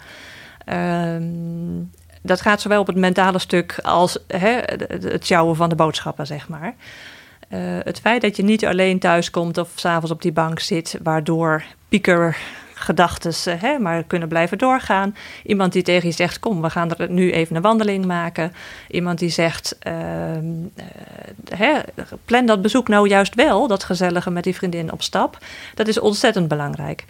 [0.64, 1.22] Ehm,
[2.22, 6.49] dat gaat zowel op het mentale stuk als hè, het sjouwen van de boodschappen, zeg
[6.49, 6.74] maar.
[7.53, 10.98] Uh, het feit dat je niet alleen thuis komt of s'avonds op die bank zit,
[11.03, 12.36] waardoor pieker
[12.74, 13.32] gedachten
[13.62, 15.16] uh, maar kunnen blijven doorgaan.
[15.44, 18.53] Iemand die tegen je zegt: Kom, we gaan er nu even een wandeling maken.
[18.88, 19.94] Iemand die zegt: uh,
[21.55, 21.78] hè,
[22.24, 25.38] Plan dat bezoek nou juist wel, dat gezellige met die vriendin op stap.
[25.74, 27.05] Dat is ontzettend belangrijk.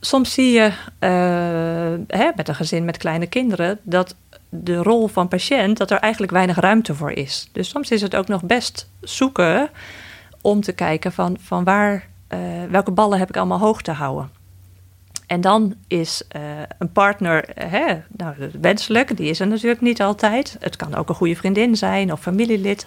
[0.00, 0.72] Soms zie je
[2.08, 4.14] hè, met een gezin met kleine kinderen dat
[4.48, 7.48] de rol van patiënt, dat er eigenlijk weinig ruimte voor is.
[7.52, 9.70] Dus soms is het ook nog best zoeken
[10.40, 12.38] om te kijken van, van waar uh,
[12.70, 14.30] welke ballen heb ik allemaal hoog te houden?
[15.26, 16.42] En dan is uh,
[16.78, 20.56] een partner hè, nou, wenselijk, die is er natuurlijk niet altijd.
[20.60, 22.86] Het kan ook een goede vriendin zijn of familielid.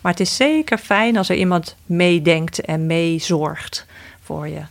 [0.00, 3.86] Maar het is zeker fijn als er iemand meedenkt en meezorgt
[4.20, 4.62] voor je.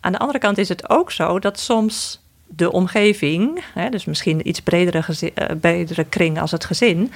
[0.00, 4.48] Aan de andere kant is het ook zo dat soms de omgeving, hè, dus misschien
[4.48, 5.30] iets bredere, uh,
[5.60, 7.12] bredere kring als het gezin,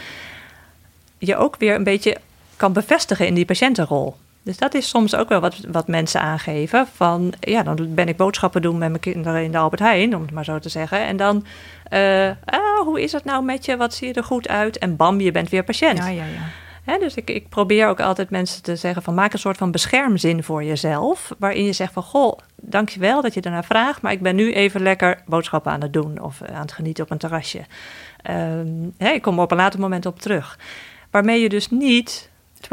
[1.18, 2.16] je ook weer een beetje
[2.56, 4.16] kan bevestigen in die patiëntenrol.
[4.42, 6.86] Dus dat is soms ook wel wat, wat mensen aangeven.
[6.94, 10.22] Van ja, dan ben ik boodschappen doen met mijn kinderen in de Albert Heijn, om
[10.22, 11.06] het maar zo te zeggen.
[11.06, 11.44] En dan,
[11.92, 13.76] uh, ah, hoe is het nou met je?
[13.76, 14.78] Wat zie je er goed uit?
[14.78, 15.98] En bam, je bent weer patiënt.
[15.98, 16.48] Ja, ja, ja.
[16.84, 20.42] Dus ik, ik probeer ook altijd mensen te zeggen van maak een soort van beschermzin
[20.42, 21.32] voor jezelf.
[21.38, 24.02] Waarin je zegt van goh, dankjewel dat je ernaar vraagt.
[24.02, 27.10] Maar ik ben nu even lekker boodschappen aan het doen of aan het genieten op
[27.10, 27.64] een terrasje.
[28.30, 30.58] Um, ik kom er op een later moment op terug.
[31.10, 32.30] waarmee je dus niet
[32.66, 32.68] 24/7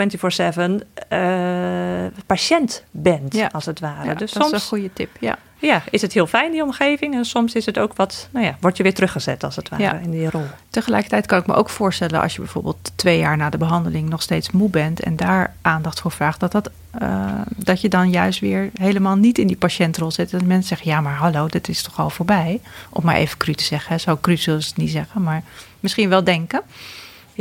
[1.13, 3.49] uh, patiënt bent, Ja.
[3.51, 4.05] als het ware.
[4.07, 5.09] Ja, dus dat is een goede tip.
[5.19, 5.37] Ja.
[5.57, 7.13] ja, is het heel fijn, die omgeving.
[7.15, 9.83] En soms is het ook wat, nou ja, word je weer teruggezet, als het ware,
[9.83, 9.93] Ja.
[9.93, 10.45] in die rol.
[10.69, 14.21] Tegelijkertijd kan ik me ook voorstellen als je bijvoorbeeld twee jaar na de behandeling nog
[14.21, 18.39] steeds moe bent en daar aandacht voor vraagt, dat, dat, eh, dat je dan juist
[18.39, 20.33] weer helemaal niet in die patiëntrol zit.
[20.33, 22.61] En mensen zeggen, ja, maar hallo, dit is toch al voorbij.
[22.89, 23.91] Om maar even cru te zeggen.
[23.91, 23.97] hè.
[23.97, 25.43] Zo cru zullen ze het niet zeggen, maar
[25.79, 26.61] misschien wel denken.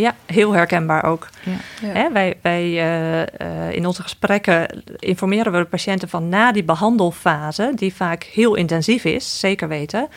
[0.01, 1.29] Ja, heel herkenbaar ook.
[1.43, 1.87] Ja.
[1.87, 6.65] Hè, wij wij eh, eh, in onze gesprekken informeren we de patiënten van na die
[6.65, 10.09] behandelfase, die vaak heel intensief is, zeker weten.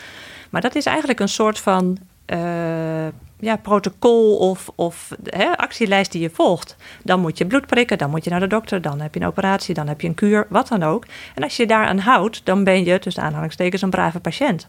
[0.50, 3.08] Maar dat is eigenlijk een soort van eh,
[3.40, 6.76] ja, protocol of, of hè, actielijst die je volgt.
[7.04, 9.28] Dan moet je bloed prikken, dan moet je naar de dokter, dan heb je een
[9.28, 11.06] operatie, dan heb je een kuur, wat dan ook.
[11.36, 14.68] En als je je daaraan houdt, dan ben je tussen aanhalingstekens een brave patiënt.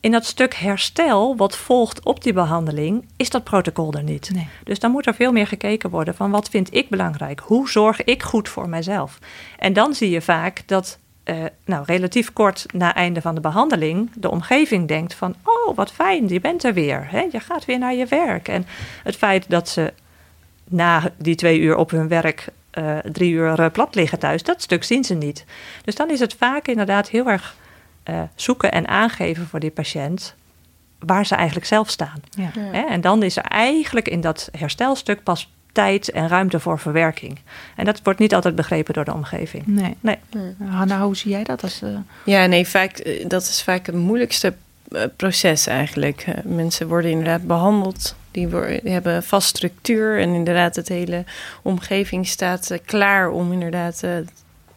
[0.00, 4.30] In dat stuk herstel, wat volgt op die behandeling, is dat protocol er niet.
[4.34, 4.48] Nee.
[4.64, 7.40] Dus dan moet er veel meer gekeken worden van wat vind ik belangrijk?
[7.40, 9.18] Hoe zorg ik goed voor mijzelf?
[9.58, 14.10] En dan zie je vaak dat eh, nou, relatief kort na einde van de behandeling
[14.14, 17.06] de omgeving denkt van oh wat fijn, je bent er weer.
[17.10, 17.26] Hè?
[17.32, 18.48] Je gaat weer naar je werk.
[18.48, 18.66] En
[19.02, 19.92] het feit dat ze
[20.64, 24.62] na die twee uur op hun werk eh, drie uur eh, plat liggen thuis, dat
[24.62, 25.44] stuk zien ze niet.
[25.84, 27.56] Dus dan is het vaak inderdaad heel erg
[28.02, 30.34] eh, zoeken en aangeven voor die patiënt
[30.98, 32.22] waar ze eigenlijk zelf staan.
[32.30, 32.50] Ja.
[32.88, 37.38] En dan is er eigenlijk in dat herstelstuk pas tijd en ruimte voor verwerking.
[37.76, 39.66] En dat wordt niet altijd begrepen door de omgeving.
[39.66, 39.96] Nee.
[40.00, 40.18] Nee.
[40.68, 41.62] Hanna, hoe zie jij dat?
[41.62, 41.88] Als, eh,
[42.24, 44.54] Ja, nee, vaak, eh, dat is vaak het moeilijkste
[45.16, 46.26] proces eigenlijk.
[46.44, 48.14] Mensen worden inderdaad behandeld.
[48.30, 50.20] Die, worden, die hebben vast structuur.
[50.20, 51.24] En inderdaad, het hele
[51.62, 54.12] omgeving staat klaar om inderdaad eh,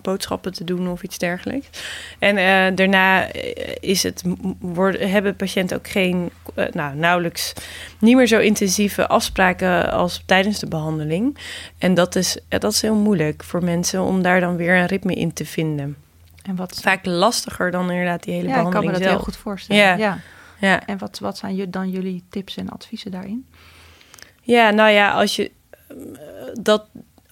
[0.04, 1.68] boodschappen te doen of iets dergelijks.
[2.20, 4.24] En eh, daarna eh, is het,
[4.60, 7.54] worden, hebben patiënten ook geen, eh, nou, nauwelijks
[8.00, 11.38] niet meer zo intensieve afspraken als tijdens de behandeling.
[11.78, 15.14] En dat is, dat is heel moeilijk voor mensen om daar dan weer een ritme
[15.14, 15.96] in te vinden.
[16.44, 19.24] en wat, Vaak lastiger dan inderdaad die hele ja, ik kan me behandeling dat zelf.
[19.24, 19.82] heel goed voorstellen.
[19.82, 19.96] Ja.
[19.96, 20.20] Ja.
[20.60, 20.86] Ja.
[20.86, 23.46] En wat, wat zijn dan jullie tips en adviezen daarin?
[24.44, 25.52] ja, nou ja, als je
[26.62, 26.86] dat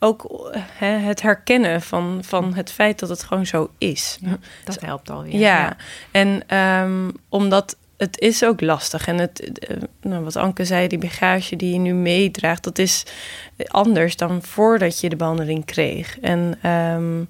[0.03, 4.17] ook hè, het herkennen van, van het feit dat het gewoon zo is.
[4.21, 5.39] Ja, dat helpt alweer.
[5.39, 5.75] Ja,
[6.11, 9.07] en ehm, omdat het is ook lastig.
[9.07, 13.05] En het, eh, nou, wat Anke zei, die bagage die je nu meedraagt, dat is
[13.67, 16.19] anders dan voordat je de behandeling kreeg.
[16.19, 17.23] En ehm,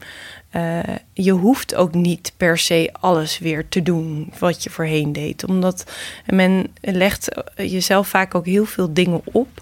[0.49, 5.45] eh, je hoeft ook niet per se alles weer te doen wat je voorheen deed.
[5.45, 5.91] Omdat
[6.25, 9.61] men legt jezelf vaak ook heel veel dingen op.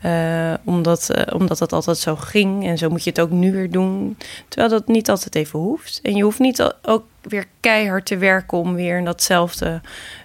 [0.00, 3.52] eh, omdat, eh, omdat dat altijd zo ging en zo moet je het ook nu
[3.52, 4.16] weer doen.
[4.48, 6.00] Terwijl dat niet altijd even hoeft.
[6.02, 9.80] En je hoeft niet al- ook weer keihard te werken om weer in datzelfde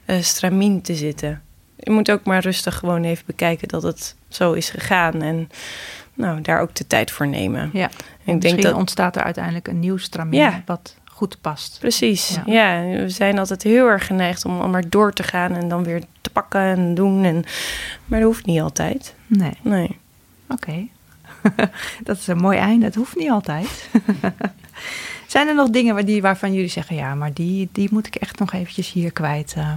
[0.06, 1.42] eh stramien te zitten.
[1.78, 5.22] Je moet ook maar rustig gewoon even bekijken dat het zo is gegaan.
[5.22, 5.50] En
[6.14, 7.70] nou, daar ook de tijd voor nemen.
[7.74, 7.84] Ja.
[7.84, 8.74] En ik Misschien denk dat.
[8.74, 10.62] ontstaat er uiteindelijk een nieuw stramien Ja.
[10.66, 11.78] wat goed past.
[11.80, 12.54] Precies, Ja.
[12.86, 12.98] ja.
[12.98, 16.02] We zijn altijd heel erg geneigd om, om maar door te gaan en dan weer
[16.22, 17.24] te pakken en doen.
[17.24, 17.44] En,
[18.06, 19.16] maar dat hoeft niet altijd.
[19.38, 19.98] Nee, Nee.
[20.50, 20.88] oké.
[22.04, 22.86] dat is een mooi einde.
[22.86, 23.90] Het hoeft niet altijd.
[25.28, 26.96] zijn er nog dingen waar die, waarvan jullie zeggen...
[26.96, 29.54] ja, maar die, die moet ik echt nog eventjes hier kwijt?
[29.58, 29.74] eh?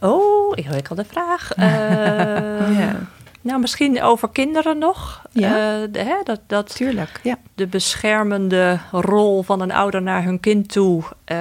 [0.00, 1.52] Oh, ingewikkelde vraag.
[1.56, 3.00] Eh, Ja.
[3.48, 5.22] Nou, misschien over kinderen nog.
[5.32, 5.48] Ja.
[5.82, 7.38] Eh, de- hè, dat, dat Tuurlijk, ja.
[7.54, 11.02] de beschermende rol van een ouder naar hun kind toe.
[11.24, 11.36] eh,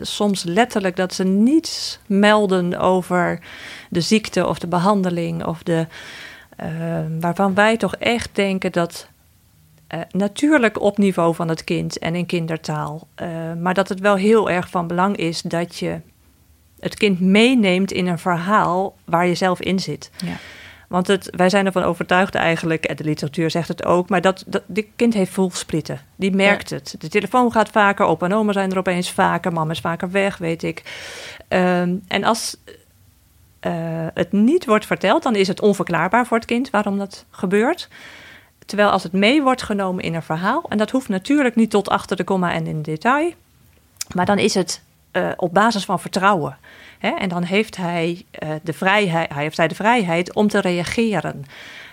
[0.00, 3.40] soms letterlijk dat ze niets melden over
[3.90, 5.44] de ziekte of de behandeling.
[5.44, 5.86] Of de,
[6.56, 6.68] eh,
[7.20, 9.08] waarvan wij toch echt denken dat.
[10.10, 13.08] natuurlijk op niveau van het kind en in kindertaal.
[13.60, 16.00] maar dat het wel heel erg van belang is dat je
[16.80, 20.10] het kind meeneemt in een verhaal waar je zelf in zit.
[20.24, 20.36] ja.
[20.90, 24.44] Want het, wij zijn ervan overtuigd eigenlijk, en de literatuur zegt het ook, maar dat,
[24.46, 26.00] dat dit kind heeft voelsprieten.
[26.16, 26.94] Die merkt het.
[26.98, 30.36] De telefoon gaat vaker op en oma zijn er opeens vaker, mama is vaker weg,
[30.36, 30.82] weet ik.
[31.48, 32.56] Ehm, en als
[33.60, 33.72] eh,
[34.14, 37.88] het niet wordt verteld, dan is het onverklaarbaar voor het kind waarom dat gebeurt.
[38.66, 41.88] Terwijl als het mee wordt genomen in een verhaal, en dat hoeft natuurlijk niet tot
[41.88, 43.32] achter de komma en in detail,
[44.14, 46.56] maar dan is het eh, op basis van vertrouwen.
[47.00, 47.10] Hè?
[47.10, 51.44] En dan heeft hij, eh, de vrijheid, hij heeft hij de vrijheid om te reageren.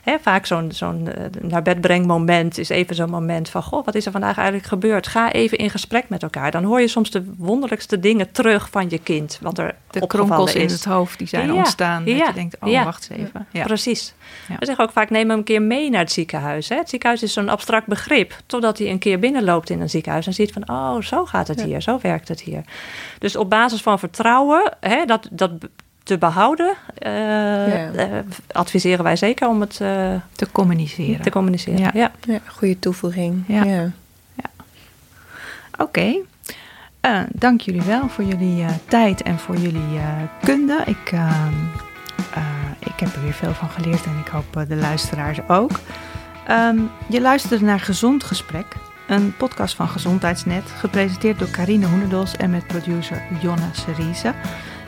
[0.07, 3.63] Hè, vaak zo'n zo'n eh, naar bed brengmoment is even zo'n moment van...
[3.63, 5.07] goh, wat is er vandaag eigenlijk gebeurd?
[5.07, 6.51] Ga even in gesprek met elkaar.
[6.51, 9.39] Dan hoor je soms de wonderlijkste dingen terug van je kind.
[9.41, 12.05] Wat er De kronkels in het hoofd die zijn Ja, ontstaan.
[12.05, 12.83] Dat ja, je denkt, oh, ja.
[12.83, 13.47] wacht eens even.
[13.51, 13.63] Ja.
[13.63, 14.13] Precies.
[14.59, 16.69] We zeggen ook vaak, neem hem een keer mee naar het ziekenhuis.
[16.69, 16.75] Hè?
[16.75, 18.33] Het ziekenhuis is zo'n abstract begrip.
[18.45, 20.69] Totdat hij een keer binnenloopt in een ziekenhuis en ziet van...
[20.69, 22.63] oh, zo gaat het hier, zo werkt het hier.
[23.19, 25.51] Dus op basis van vertrouwen, hè, dat, dat
[26.07, 26.73] te behouden,
[28.51, 29.75] adviseren wij zeker om het
[30.31, 31.21] te communiceren.
[31.21, 31.91] Te communiceren, ja.
[31.93, 32.11] ja.
[32.21, 33.43] ja goede toevoeging.
[33.47, 33.63] Ja.
[33.63, 33.91] ja.
[35.77, 36.15] Oké.
[37.29, 39.99] dank jullie wel voor jullie tijd en voor jullie
[40.41, 40.81] kunde.
[40.85, 41.53] Ik, ehm,
[42.79, 45.71] ik heb er weer veel van geleerd en ik hoop de luisteraars ook.
[46.47, 46.79] Ehm,
[47.09, 48.65] je luisterde naar Gezond Gesprek,
[49.07, 54.33] een podcast van Gezondheidsnet, gepresenteerd door Carine Hoenedos en met producer Jonna Cerise.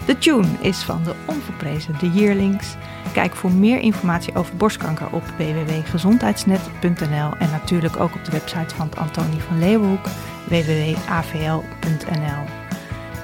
[0.09, 2.75] De tune is van de onverprezen The Yearlings.
[3.13, 8.89] Kijk voor meer informatie over borstkanker op www.gezondheidsnet.nl en natuurlijk ook op de website van
[8.97, 10.05] Antonie van Leeuwenhoek
[10.47, 12.43] www.avl.nl.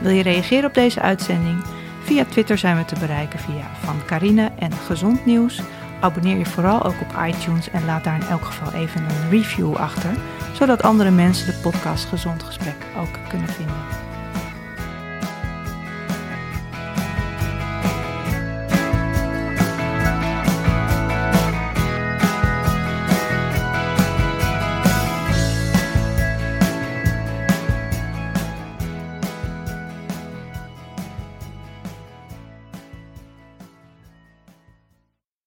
[0.01, 1.63] Wil je reageren op deze uitzending?
[2.03, 5.61] Via Twitter zijn we te bereiken via Van Carine en Gezond Nieuws.
[5.99, 9.75] Abonneer je vooral ook op iTunes en laat daar in elk geval even een review
[9.75, 10.11] achter,
[10.53, 14.04] zodat andere mensen de podcast Gezond Gesprek ook kunnen vinden.